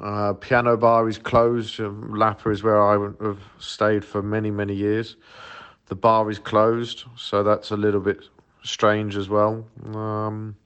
Uh, 0.02 0.32
piano 0.32 0.78
bar 0.78 1.06
is 1.08 1.22
closed. 1.22 1.78
Um, 1.78 2.14
Lapa 2.14 2.50
is 2.50 2.64
where 2.64 2.80
I 2.80 2.94
have 3.20 3.36
stayed 3.58 4.04
for 4.04 4.22
many, 4.22 4.50
many 4.50 4.74
years. 4.74 5.18
The 5.88 5.94
bar 5.94 6.30
is 6.30 6.38
closed, 6.38 7.04
so 7.16 7.42
that's 7.42 7.70
a 7.70 7.76
little 7.76 8.00
bit 8.00 8.30
strange 8.62 9.16
as 9.16 9.28
well. 9.28 9.66
Um, 9.94 10.56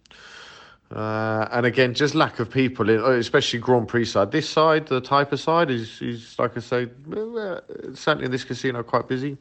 uh, 0.91 1.49
and 1.51 1.67
again, 1.67 1.95
just 1.95 2.15
lack 2.15 2.39
of 2.39 2.51
people, 2.51 2.89
in, 2.91 3.01
especially 3.01 3.59
Grand 3.59 3.89
Prix 3.89 4.05
side. 4.05 4.31
This 4.31 4.49
side, 4.49 4.87
the 4.87 5.01
type 5.01 5.33
of 5.33 5.41
side, 5.41 5.71
is, 5.71 6.01
is 6.01 6.39
like 6.39 6.57
I 6.57 6.61
say, 6.61 6.89
uh, 7.13 7.61
certainly 7.95 8.27
in 8.27 8.31
this 8.31 8.45
casino 8.45 8.83
quite 8.83 9.09
busy, 9.09 9.37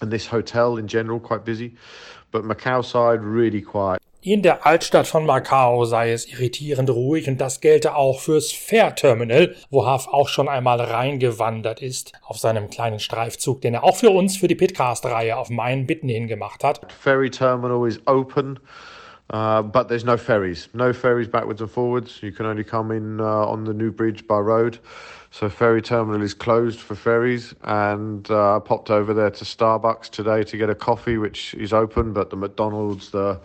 and 0.00 0.10
this 0.10 0.26
hotel 0.26 0.76
in 0.76 0.86
general 0.86 1.18
quite 1.18 1.44
busy, 1.44 1.74
but 2.30 2.44
Macau 2.44 2.84
side 2.84 3.22
really 3.22 3.60
quiet. 3.60 4.00
In 4.22 4.42
der 4.42 4.66
Altstadt 4.66 5.06
von 5.06 5.24
Macau 5.24 5.86
sei 5.86 6.12
es 6.12 6.30
irritierend 6.30 6.90
ruhig 6.90 7.26
und 7.26 7.40
das 7.40 7.62
gelte 7.62 7.94
auch 7.94 8.20
fürs 8.20 8.52
Fährterminal, 8.52 9.54
wo 9.70 9.90
Huff 9.90 10.08
auch 10.08 10.28
schon 10.28 10.46
einmal 10.46 10.78
reingewandert 10.78 11.80
ist 11.80 12.12
auf 12.26 12.36
seinem 12.36 12.68
kleinen 12.68 12.98
Streifzug, 12.98 13.62
den 13.62 13.72
er 13.72 13.82
auch 13.82 13.96
für 13.96 14.10
uns 14.10 14.36
für 14.36 14.46
die 14.46 14.56
Pitcast-Reihe 14.56 15.38
auf 15.38 15.48
meinen 15.48 15.86
Bitten 15.86 16.10
hin 16.10 16.28
gemacht 16.28 16.64
hat. 16.64 16.82
Ferry 16.92 17.30
Terminal 17.30 17.88
is 17.88 17.98
open. 18.06 18.58
Uh, 19.32 19.62
but 19.62 19.86
there's 19.88 20.04
no 20.04 20.16
ferries, 20.16 20.68
no 20.74 20.92
ferries 20.92 21.28
backwards 21.28 21.62
and 21.62 21.70
forwards. 21.70 22.20
You 22.20 22.32
can 22.32 22.46
only 22.46 22.64
come 22.64 22.90
in 22.90 23.20
uh, 23.20 23.24
on 23.24 23.64
the 23.64 23.72
new 23.72 23.92
bridge 23.92 24.26
by 24.26 24.40
road. 24.40 24.80
So 25.30 25.48
ferry 25.48 25.80
terminal 25.80 26.22
is 26.22 26.34
closed 26.34 26.80
for 26.80 26.96
ferries, 26.96 27.54
and 27.62 28.28
uh, 28.28 28.56
I 28.56 28.58
popped 28.58 28.90
over 28.90 29.14
there 29.14 29.30
to 29.30 29.44
Starbucks 29.44 30.10
today 30.10 30.42
to 30.42 30.56
get 30.56 30.68
a 30.68 30.74
coffee, 30.74 31.18
which 31.18 31.54
is 31.54 31.72
open, 31.72 32.12
but 32.12 32.30
the 32.30 32.36
McDonald's, 32.36 33.10
the 33.10 33.38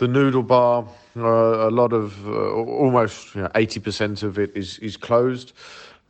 the 0.00 0.08
noodle 0.08 0.42
bar, 0.42 0.88
uh, 1.14 1.68
a 1.68 1.70
lot 1.70 1.92
of 1.92 2.26
uh, 2.26 2.30
almost 2.32 3.34
you 3.34 3.42
know, 3.42 3.50
percent 3.82 4.22
of 4.22 4.38
it 4.38 4.50
is 4.56 4.78
is 4.78 4.96
closed. 4.96 5.52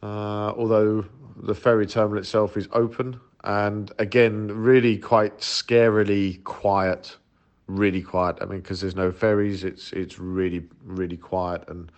Uh, 0.01 0.53
although 0.57 1.05
the 1.43 1.55
ferry 1.55 1.87
terminal 1.87 2.19
itself 2.19 2.57
is 2.57 2.69
open, 2.73 3.19
and 3.43 3.91
again, 3.99 4.47
really 4.47 4.97
quite 4.97 5.39
scarily 5.39 6.43
quiet. 6.45 7.17
Really 7.67 8.01
quiet. 8.01 8.39
I 8.41 8.45
mean, 8.45 8.61
because 8.61 8.81
there's 8.81 8.95
no 8.95 9.11
ferries, 9.11 9.65
it's 9.65 9.93
it's 9.93 10.21
really 10.21 10.63
really 10.85 11.17
quiet 11.17 11.69
and 11.69 11.91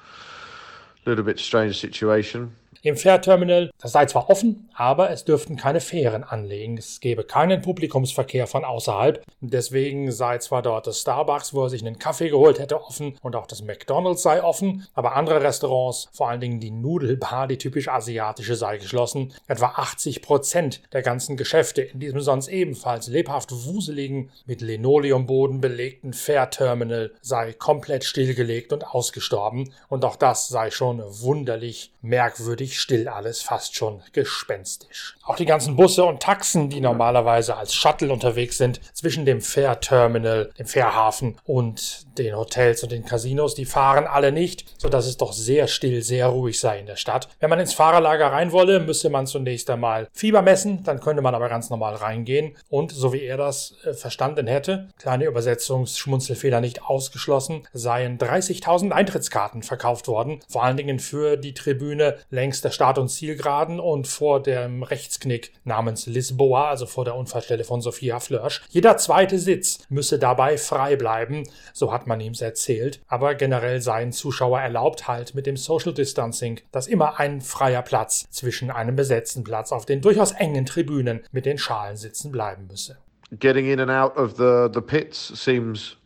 a 1.05 1.11
little 1.11 1.25
bit 1.25 1.39
strange 1.39 1.79
situation. 1.79 2.57
Im 2.85 2.97
Fährterminal, 2.97 3.71
das 3.79 3.93
sei 3.93 4.07
zwar 4.07 4.29
offen, 4.29 4.69
aber 4.75 5.11
es 5.11 5.25
dürften 5.25 5.55
keine 5.55 5.79
Fähren 5.79 6.25
anlegen. 6.25 6.77
Es 6.77 6.99
gäbe 6.99 7.23
keinen 7.23 7.63
Publikumsverkehr 7.63 8.49
von 8.49 8.65
außerhalb. 8.65 9.23
Deswegen 9.41 10.11
sei 10.11 10.39
zwar 10.39 10.63
dort 10.63 10.89
das 10.89 11.01
Starbucks, 11.01 11.55
wo 11.55 11.63
er 11.63 11.71
sich 11.71 11.83
einen 11.83 12.01
Kaffee 12.01 12.31
geholt 12.31 12.59
hätte, 12.59 12.83
offen 12.83 13.17
und 13.23 13.37
auch 13.37 13.47
das 13.47 13.63
McDonald's 13.63 14.25
sei 14.25 14.43
offen, 14.43 14.85
aber 14.95 15.15
andere 15.15 15.45
Restaurants, 15.45 16.09
vor 16.13 16.29
allen 16.29 16.41
Dingen 16.41 16.59
die 16.59 16.73
Nudelbar, 16.73 17.47
die 17.47 17.57
typisch 17.57 17.87
asiatische, 17.87 18.57
sei 18.57 18.79
geschlossen. 18.79 19.33
Etwa 19.47 19.67
80 19.77 20.21
Prozent 20.21 20.83
der 20.93 21.03
ganzen 21.03 21.37
Geschäfte 21.37 21.83
in 21.83 22.01
diesem 22.01 22.21
sonst 22.21 22.49
ebenfalls 22.49 23.07
lebhaft 23.07 23.53
wuseligen, 23.53 24.33
mit 24.45 24.61
Linoleumboden 24.61 25.61
belegten 25.61 26.15
Fährterminal 26.15 27.13
sei 27.21 27.53
komplett 27.53 28.03
stillgelegt 28.03 28.73
und 28.73 28.89
ausgestorben. 28.89 29.73
Und 29.89 30.05
auch 30.05 30.17
das 30.17 30.49
sei 30.49 30.73
schon 30.73 31.01
wunderlich 31.07 31.92
merkwürdig 32.03 32.81
still 32.81 33.09
alles, 33.09 33.43
fast 33.43 33.77
schon 33.77 34.03
gespenstisch. 34.13 35.17
Auch 35.25 35.37
die 35.37 35.47
ganzen 35.47 35.77
Busse 35.77 36.05
und 36.05 36.21
Taxen, 36.21 36.69
die 36.69 36.81
normalerweise 36.81 37.57
als 37.57 37.75
Shuttle 37.75 38.13
unterwegs 38.13 38.59
sind, 38.59 38.81
zwischen 38.93 39.25
dem 39.25 39.41
Fährterminal, 39.41 40.51
dem 40.59 40.67
Fährhafen 40.67 41.39
und 41.45 42.07
den 42.19 42.37
Hotels 42.37 42.83
und 42.83 42.93
den 42.93 43.05
Casinos, 43.05 43.55
die 43.55 43.65
fahren 43.65 44.07
alle 44.07 44.33
nicht, 44.33 44.81
sodass 44.81 45.07
es 45.07 45.17
doch 45.17 45.33
sehr 45.33 45.69
still, 45.69 46.03
sehr 46.03 46.27
ruhig 46.27 46.59
sei 46.59 46.81
in 46.81 46.87
der 46.87 46.97
Stadt. 46.97 47.29
Wenn 47.41 47.51
man 47.51 47.61
ins 47.61 47.73
Fahrerlager 47.73 48.33
rein 48.33 48.53
wolle, 48.53 48.81
müsste 48.81 49.09
man 49.09 49.27
zunächst 49.27 49.71
einmal 49.71 50.09
Fieber 50.13 50.43
messen, 50.43 50.83
dann 50.83 51.01
könnte 51.01 51.23
man 51.23 51.35
aber 51.35 51.49
ganz 51.49 51.71
normal 51.71 51.95
reingehen 51.95 52.57
und, 52.69 52.91
so 52.91 53.13
wie 53.13 53.23
er 53.23 53.37
das 53.37 53.77
äh, 53.85 53.95
verstanden 53.95 54.49
hätte, 54.49 54.89
kleine 54.99 55.25
Übersetzungsschmunzelfehler 55.27 56.61
nicht 56.61 56.83
ausgeschlossen, 56.83 57.63
seien 57.73 58.19
30.000 58.19 58.91
Eintrittskarten 58.91 59.63
verkauft 59.63 60.09
worden, 60.09 60.41
vor 60.49 60.65
allen 60.65 60.77
Dingen 60.77 60.99
für 60.99 61.37
die 61.37 61.55
Tribüne 61.55 61.92
längs 62.31 62.61
der 62.61 62.71
Start- 62.71 62.99
und 62.99 63.09
Zielgeraden 63.09 63.81
und 63.81 64.07
vor 64.07 64.43
dem 64.43 64.83
Rechtsknick 64.83 65.53
namens 65.65 66.07
Lisboa, 66.07 66.69
also 66.69 66.87
vor 66.87 67.05
der 67.05 67.17
Unfallstelle 67.17 67.65
von 67.65 67.81
Sophia 67.81 68.21
Flörsch. 68.21 68.63
Jeder 68.71 68.97
zweite 68.97 69.39
Sitz 69.39 69.81
müsse 69.89 70.19
dabei 70.19 70.59
frei 70.59 70.97
bleiben, 70.97 71.45
so 71.73 71.93
hat 71.93 72.07
man 72.07 72.21
ihm 72.21 72.33
erzählt, 72.41 73.01
aber 73.09 73.35
generell 73.35 73.81
seien 73.81 74.13
Zuschauer 74.13 74.61
erlaubt 74.61 75.09
halt 75.09 75.35
mit 75.35 75.47
dem 75.47 75.57
Social 75.57 75.93
Distancing, 75.93 76.61
dass 76.71 76.87
immer 76.87 77.19
ein 77.21 77.41
freier 77.41 77.83
Platz 77.83 78.27
zwischen 78.31 78.71
einem 78.71 78.97
besetzten 78.97 79.45
Platz 79.45 79.73
auf 79.73 79.87
den 79.87 80.01
durchaus 80.01 80.33
engen 80.33 80.67
Tribünen 80.67 81.21
mit 81.33 81.47
den 81.47 81.59
Schalen 81.59 81.97
sitzen 81.97 82.33
bleiben 82.33 82.67
müsse. 82.69 82.99
Getting 83.39 83.67
in 83.67 83.81
and 83.81 83.91
out 83.91 84.17
of 84.17 84.37
the, 84.37 84.69
the 84.73 84.81
pits 84.81 85.33
seems 85.35 85.97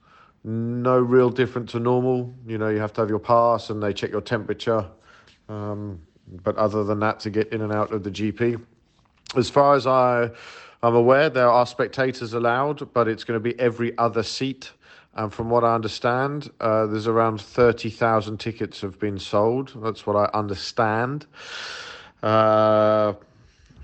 no 0.45 0.99
real 0.99 1.31
different 1.31 1.69
to 1.71 1.81
normal. 1.81 2.33
You 2.47 2.57
know, 2.57 2.69
you 2.69 2.81
have 2.81 2.93
to 2.95 3.01
have 3.01 3.11
your 3.11 3.21
pass 3.21 3.71
and 3.71 3.83
they 3.83 3.93
check 3.93 4.13
your 4.13 4.25
temperature. 4.25 4.91
Um, 5.49 6.01
but 6.43 6.57
other 6.57 6.85
than 6.85 7.01
that, 7.01 7.21
to 7.21 7.31
get 7.31 7.53
in 7.53 7.63
and 7.63 7.73
out 7.73 7.93
of 7.93 8.03
the 8.03 8.11
GP. 8.11 8.61
As 9.37 9.51
far 9.51 9.75
as 9.75 9.87
I, 9.87 10.31
I'm 10.83 10.95
aware, 10.95 11.31
there 11.31 11.49
are 11.49 11.67
spectators 11.67 12.33
allowed, 12.33 12.93
but 12.93 13.09
it's 13.09 13.25
going 13.25 13.37
to 13.37 13.43
be 13.43 13.59
every 13.59 13.97
other 13.99 14.23
seat. 14.23 14.73
And 15.15 15.33
from 15.33 15.49
what 15.49 15.65
I 15.65 15.75
understand, 15.75 16.51
uh, 16.61 16.87
there's 16.87 17.07
around 17.07 17.41
30,000 17.41 18.39
tickets 18.39 18.81
have 18.83 18.99
been 18.99 19.19
sold. 19.19 19.73
That's 19.77 20.07
what 20.07 20.17
I 20.17 20.29
understand. 20.37 21.27
Uh, 22.23 23.15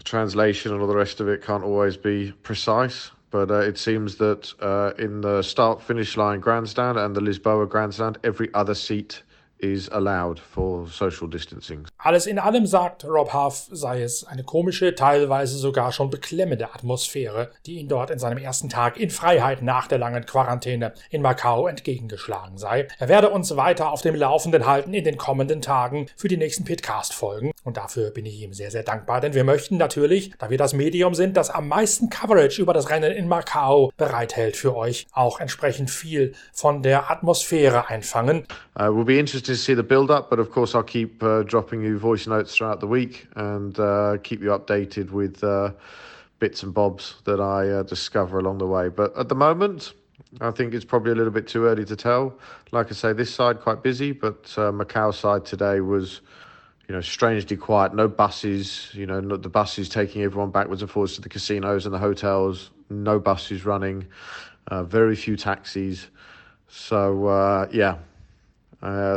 translation 0.04 0.72
and 0.72 0.80
all 0.80 0.86
the 0.86 0.96
rest 0.96 1.20
of 1.20 1.28
it 1.28 1.42
can't 1.42 1.64
always 1.64 1.96
be 1.96 2.32
precise. 2.42 3.10
But 3.30 3.50
uh, 3.50 3.60
it 3.60 3.78
seems 3.78 4.16
that 4.16 4.52
uh, 4.60 4.92
in 4.98 5.22
the 5.22 5.40
start 5.42 5.80
finish 5.80 6.18
line 6.18 6.40
grandstand 6.40 6.98
and 6.98 7.16
the 7.16 7.22
Lisboa 7.22 7.66
grandstand, 7.66 8.18
every 8.24 8.52
other 8.52 8.74
seat 8.74 9.22
is 9.62 9.88
allowed 9.90 10.40
for 10.40 10.86
social 10.88 11.28
distancing. 11.28 11.86
Alles 11.96 12.26
in 12.26 12.38
allem 12.38 12.66
sagt 12.66 13.04
Rob 13.04 13.32
Huff, 13.32 13.68
sei 13.70 14.02
es 14.02 14.24
eine 14.24 14.42
komische, 14.42 14.94
teilweise 14.94 15.56
sogar 15.56 15.92
schon 15.92 16.10
beklemmende 16.10 16.74
Atmosphäre, 16.74 17.50
die 17.64 17.78
ihn 17.78 17.88
dort 17.88 18.10
in 18.10 18.18
seinem 18.18 18.38
ersten 18.38 18.68
Tag 18.68 18.98
in 18.98 19.10
Freiheit 19.10 19.62
nach 19.62 19.86
der 19.86 19.98
langen 19.98 20.26
Quarantäne 20.26 20.92
in 21.10 21.22
Macau 21.22 21.68
entgegengeschlagen 21.68 22.58
sei. 22.58 22.88
Er 22.98 23.08
werde 23.08 23.30
uns 23.30 23.56
weiter 23.56 23.92
auf 23.92 24.02
dem 24.02 24.16
Laufenden 24.16 24.66
halten 24.66 24.94
in 24.94 25.04
den 25.04 25.16
kommenden 25.16 25.62
Tagen 25.62 26.08
für 26.16 26.28
die 26.28 26.36
nächsten 26.36 26.64
Pitcast-Folgen. 26.64 27.52
Und 27.62 27.76
dafür 27.76 28.10
bin 28.10 28.26
ich 28.26 28.40
ihm 28.40 28.52
sehr, 28.52 28.72
sehr 28.72 28.82
dankbar, 28.82 29.20
denn 29.20 29.34
wir 29.34 29.44
möchten 29.44 29.76
natürlich, 29.76 30.32
da 30.38 30.50
wir 30.50 30.58
das 30.58 30.72
Medium 30.72 31.14
sind, 31.14 31.36
das 31.36 31.50
am 31.50 31.68
meisten 31.68 32.10
Coverage 32.10 32.60
über 32.60 32.72
das 32.72 32.90
Rennen 32.90 33.12
in 33.12 33.28
Macau 33.28 33.92
bereithält 33.96 34.56
für 34.56 34.74
euch, 34.74 35.06
auch 35.12 35.38
entsprechend 35.38 35.88
viel 35.88 36.34
von 36.52 36.82
der 36.82 37.12
Atmosphäre 37.12 37.88
einfangen. 37.88 38.44
Uh, 38.74 38.84
we'll 38.84 39.04
be 39.04 39.18
interested 39.18 39.51
to 39.52 39.58
see 39.58 39.74
the 39.74 39.82
build 39.82 40.10
up, 40.10 40.30
but 40.30 40.38
of 40.38 40.50
course, 40.50 40.74
I'll 40.74 40.82
keep 40.82 41.22
uh, 41.22 41.42
dropping 41.42 41.82
you 41.82 41.98
voice 41.98 42.26
notes 42.26 42.56
throughout 42.56 42.80
the 42.80 42.86
week 42.86 43.26
and 43.36 43.78
uh, 43.78 44.16
keep 44.22 44.40
you 44.40 44.48
updated 44.48 45.10
with 45.10 45.44
uh, 45.44 45.72
bits 46.38 46.62
and 46.62 46.72
bobs 46.72 47.16
that 47.24 47.40
I 47.40 47.68
uh, 47.68 47.82
discover 47.82 48.38
along 48.38 48.58
the 48.58 48.66
way. 48.66 48.88
But 48.88 49.16
at 49.16 49.28
the 49.28 49.34
moment, 49.34 49.92
I 50.40 50.50
think 50.50 50.72
it's 50.72 50.84
probably 50.84 51.12
a 51.12 51.14
little 51.14 51.32
bit 51.32 51.46
too 51.46 51.66
early 51.66 51.84
to 51.84 51.96
tell. 51.96 52.38
Like 52.70 52.86
I 52.88 52.94
say, 52.94 53.12
this 53.12 53.32
side 53.32 53.60
quite 53.60 53.82
busy, 53.82 54.12
but 54.12 54.52
uh, 54.56 54.72
Macau 54.72 55.14
side 55.14 55.44
today 55.44 55.80
was. 55.80 56.20
You 56.88 56.96
know, 56.96 57.00
strangely 57.00 57.56
quiet. 57.56 57.94
No 57.94 58.08
buses. 58.08 58.90
You 58.92 59.06
know, 59.06 59.20
the 59.20 59.48
buses 59.48 59.88
taking 59.88 60.22
everyone 60.22 60.50
backwards 60.50 60.82
and 60.82 60.90
forwards 60.90 61.14
to 61.14 61.20
the 61.22 61.28
casinos 61.28 61.86
and 61.86 61.94
the 61.94 61.98
hotels. 61.98 62.70
No 62.90 63.20
buses 63.20 63.64
running. 63.64 64.08
very 64.68 65.14
few 65.14 65.36
taxis. 65.36 66.08
So 66.68 67.68
yeah, 67.72 67.98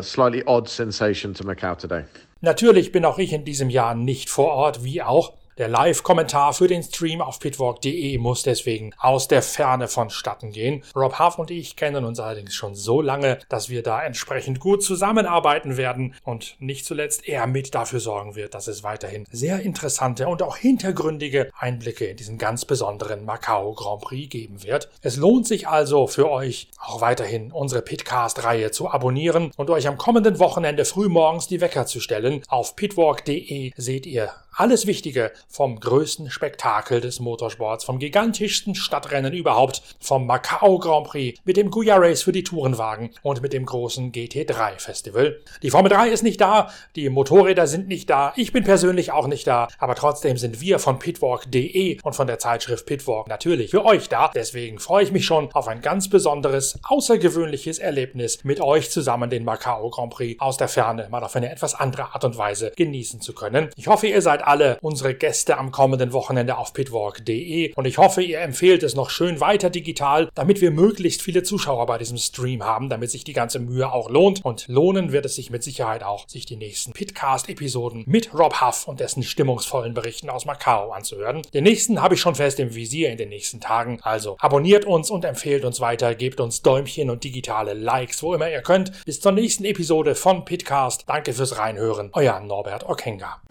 Slightly 0.02 0.44
odd 0.46 0.70
sensation 0.70 1.34
to 1.34 1.44
Macau 1.44 1.76
today. 1.76 2.04
Natürlich 2.42 2.92
bin 2.92 3.04
auch 3.04 3.18
ich 3.18 3.34
in 3.34 3.46
diesem 3.46 3.72
Jahr 3.72 3.96
nicht 3.96 4.30
vor 4.30 4.54
Ort, 4.54 4.84
wie 4.84 5.02
auch 5.02 5.34
der 5.58 5.70
Live-Kommentar 5.70 6.54
für 6.54 6.68
den 6.68 6.84
Stream 6.84 7.22
auf 7.22 7.40
pitwalk.de 7.40 8.18
muss 8.18 8.44
deswegen 8.44 8.94
aus 8.98 9.28
der 9.28 9.42
Ferne 9.42 9.88
vonstatten 9.88 10.52
gehen. 10.52 10.84
Rob 10.96 11.20
Huff 11.20 11.40
und 11.40 11.52
ich 11.52 11.76
kennen 11.76 12.04
uns 12.04 12.20
allerdings 12.20 12.54
schon 12.54 12.76
so 12.76 13.02
lange, 13.02 13.40
dass 13.50 13.70
wir 13.70 13.84
da 13.84 14.04
entsprechend 14.04 14.60
gut 14.60 14.84
zusammenarbeiten 14.84 15.78
werden 15.78 16.16
und 16.24 16.56
nicht 16.60 16.86
zuletzt 16.86 17.28
er 17.28 17.48
mit 17.48 17.74
dafür 17.74 18.00
sorgen 18.00 18.36
wird, 18.36 18.54
dass 18.54 18.68
es 18.68 18.84
weiterhin 18.84 19.26
sehr 19.32 19.62
interessante 19.62 20.28
und 20.28 20.42
auch 20.44 20.58
hintergründige 20.58 21.52
Einblicke 21.58 22.06
in 22.06 22.18
diesen 22.18 22.38
ganz 22.38 22.66
besonderen 22.66 23.26
Macau 23.26 23.74
Grand 23.74 24.02
Prix 24.02 24.30
geben 24.30 24.64
wird. 24.64 24.90
Es 25.02 25.16
lohnt 25.16 25.48
sich 25.48 25.68
also 25.68 26.08
für 26.08 26.30
euch 26.30 26.68
auch 26.80 27.02
weiterhin 27.02 27.52
unsere 27.52 27.82
Pitcast-Reihe 27.82 28.72
zu 28.72 28.90
abonnieren 28.90 29.52
und 29.56 29.70
euch 29.70 29.88
am 29.88 29.98
kommenden 29.98 30.40
Wochenende 30.40 30.86
frühmorgens 30.86 31.48
die 31.48 31.62
Wecker 31.62 31.86
zu 31.86 32.00
stellen. 32.00 32.44
Auf 32.48 32.76
pitwalk.de 32.76 33.72
seht 33.76 34.06
ihr 34.06 34.32
alles 34.58 34.88
Wichtige 34.88 35.32
vom 35.50 35.80
größten 35.80 36.32
Spektakel 36.32 37.02
des 37.02 37.20
Motorsports, 37.20 37.84
vom 37.84 38.00
gigantischsten 38.00 38.74
Stadtrennen 38.74 39.34
überhaupt, 39.34 39.82
vom 40.00 40.26
Macau 40.26 40.80
Grand 40.80 41.08
Prix 41.08 41.40
mit 41.44 41.58
dem 41.58 41.72
Guya 41.72 41.98
Race 41.98 42.24
für 42.24 42.32
die 42.32 42.44
Tourenwagen 42.44 43.12
und 43.22 43.42
mit 43.42 43.52
dem 43.52 43.66
großen 43.66 44.14
GT3 44.14 44.80
Festival. 44.80 45.42
Die 45.62 45.72
Formel 45.72 45.92
3 45.92 46.10
ist 46.10 46.24
nicht 46.24 46.40
da, 46.40 46.70
die 46.96 47.10
Motorräder 47.10 47.68
sind 47.68 47.90
nicht 47.90 48.10
da, 48.10 48.32
ich 48.38 48.54
bin 48.54 48.64
persönlich 48.64 49.12
auch 49.12 49.28
nicht 49.28 49.46
da, 49.46 49.68
aber 49.78 49.96
trotzdem 49.96 50.38
sind 50.38 50.62
wir 50.62 50.80
von 50.80 51.00
pitwalk.de 51.00 52.00
und 52.02 52.16
von 52.16 52.28
der 52.28 52.40
Zeitschrift 52.40 52.86
Pitwalk 52.86 53.28
natürlich 53.28 53.72
für 53.72 53.84
euch 53.84 54.08
da. 54.08 54.32
Deswegen 54.34 54.80
freue 54.80 55.04
ich 55.04 55.12
mich 55.12 55.26
schon 55.26 55.52
auf 55.52 55.68
ein 55.68 55.82
ganz 55.82 56.10
besonderes, 56.10 56.80
außergewöhnliches 56.84 57.80
Erlebnis 57.80 58.44
mit 58.44 58.62
euch 58.62 58.90
zusammen 58.90 59.30
den 59.30 59.44
Macau 59.44 59.90
Grand 59.90 60.14
Prix 60.14 60.40
aus 60.40 60.56
der 60.56 60.70
Ferne 60.70 61.08
mal 61.10 61.24
auf 61.24 61.36
eine 61.36 61.52
etwas 61.52 61.76
andere 61.76 62.14
Art 62.14 62.24
und 62.24 62.38
Weise 62.38 62.72
genießen 62.76 63.20
zu 63.20 63.34
können. 63.34 63.70
Ich 63.76 63.88
hoffe, 63.88 64.08
ihr 64.08 64.22
seid 64.22 64.45
alle 64.48 64.78
unsere 64.82 65.14
Gäste 65.14 65.58
am 65.58 65.72
kommenden 65.72 66.14
Wochenende 66.14 66.58
auf 66.58 66.74
pitwalk.de 66.74 67.74
und 67.76 67.86
ich 67.86 67.98
hoffe, 67.98 68.22
ihr 68.22 68.40
empfehlt 68.42 68.84
es 68.84 68.96
noch 68.96 69.10
schön 69.10 69.40
weiter 69.40 69.70
digital, 69.70 70.30
damit 70.36 70.62
wir 70.62 70.72
möglichst 70.72 71.22
viele 71.22 71.44
Zuschauer 71.44 71.86
bei 71.86 71.98
diesem 71.98 72.18
Stream 72.18 72.64
haben, 72.64 72.90
damit 72.90 73.12
sich 73.12 73.24
die 73.24 73.34
ganze 73.34 73.60
Mühe 73.60 73.92
auch 73.92 74.10
lohnt 74.10 74.44
und 74.44 74.68
lohnen 74.68 75.12
wird 75.12 75.26
es 75.26 75.36
sich 75.36 75.50
mit 75.50 75.64
Sicherheit 75.64 76.04
auch, 76.04 76.28
sich 76.28 76.46
die 76.46 76.56
nächsten 76.56 76.94
Pitcast-Episoden 76.94 78.04
mit 78.06 78.34
Rob 78.34 78.62
Huff 78.62 78.88
und 78.88 79.00
dessen 79.00 79.24
stimmungsvollen 79.24 79.94
Berichten 79.94 80.30
aus 80.30 80.46
Macau 80.46 80.92
anzuhören. 80.92 81.42
Den 81.54 81.64
nächsten 81.64 82.02
habe 82.02 82.16
ich 82.16 82.22
schon 82.22 82.36
fest 82.36 82.60
im 82.60 82.76
Visier 82.76 83.12
in 83.12 83.18
den 83.18 83.30
nächsten 83.30 83.60
Tagen, 83.60 84.00
also 84.02 84.38
abonniert 84.40 84.86
uns 84.86 85.10
und 85.10 85.26
empfehlt 85.26 85.66
uns 85.66 85.80
weiter, 85.80 86.16
gebt 86.16 86.40
uns 86.40 86.62
Däumchen 86.62 87.10
und 87.10 87.24
digitale 87.24 87.74
Likes, 87.74 88.24
wo 88.24 88.34
immer 88.34 88.50
ihr 88.50 88.62
könnt. 88.62 88.92
Bis 89.06 89.20
zur 89.20 89.32
nächsten 89.32 89.66
Episode 89.66 90.16
von 90.16 90.46
Pitcast. 90.46 91.04
Danke 91.08 91.34
fürs 91.34 91.58
Reinhören. 91.58 92.10
Euer 92.14 92.40
Norbert 92.40 92.88
Okenga. 92.88 93.42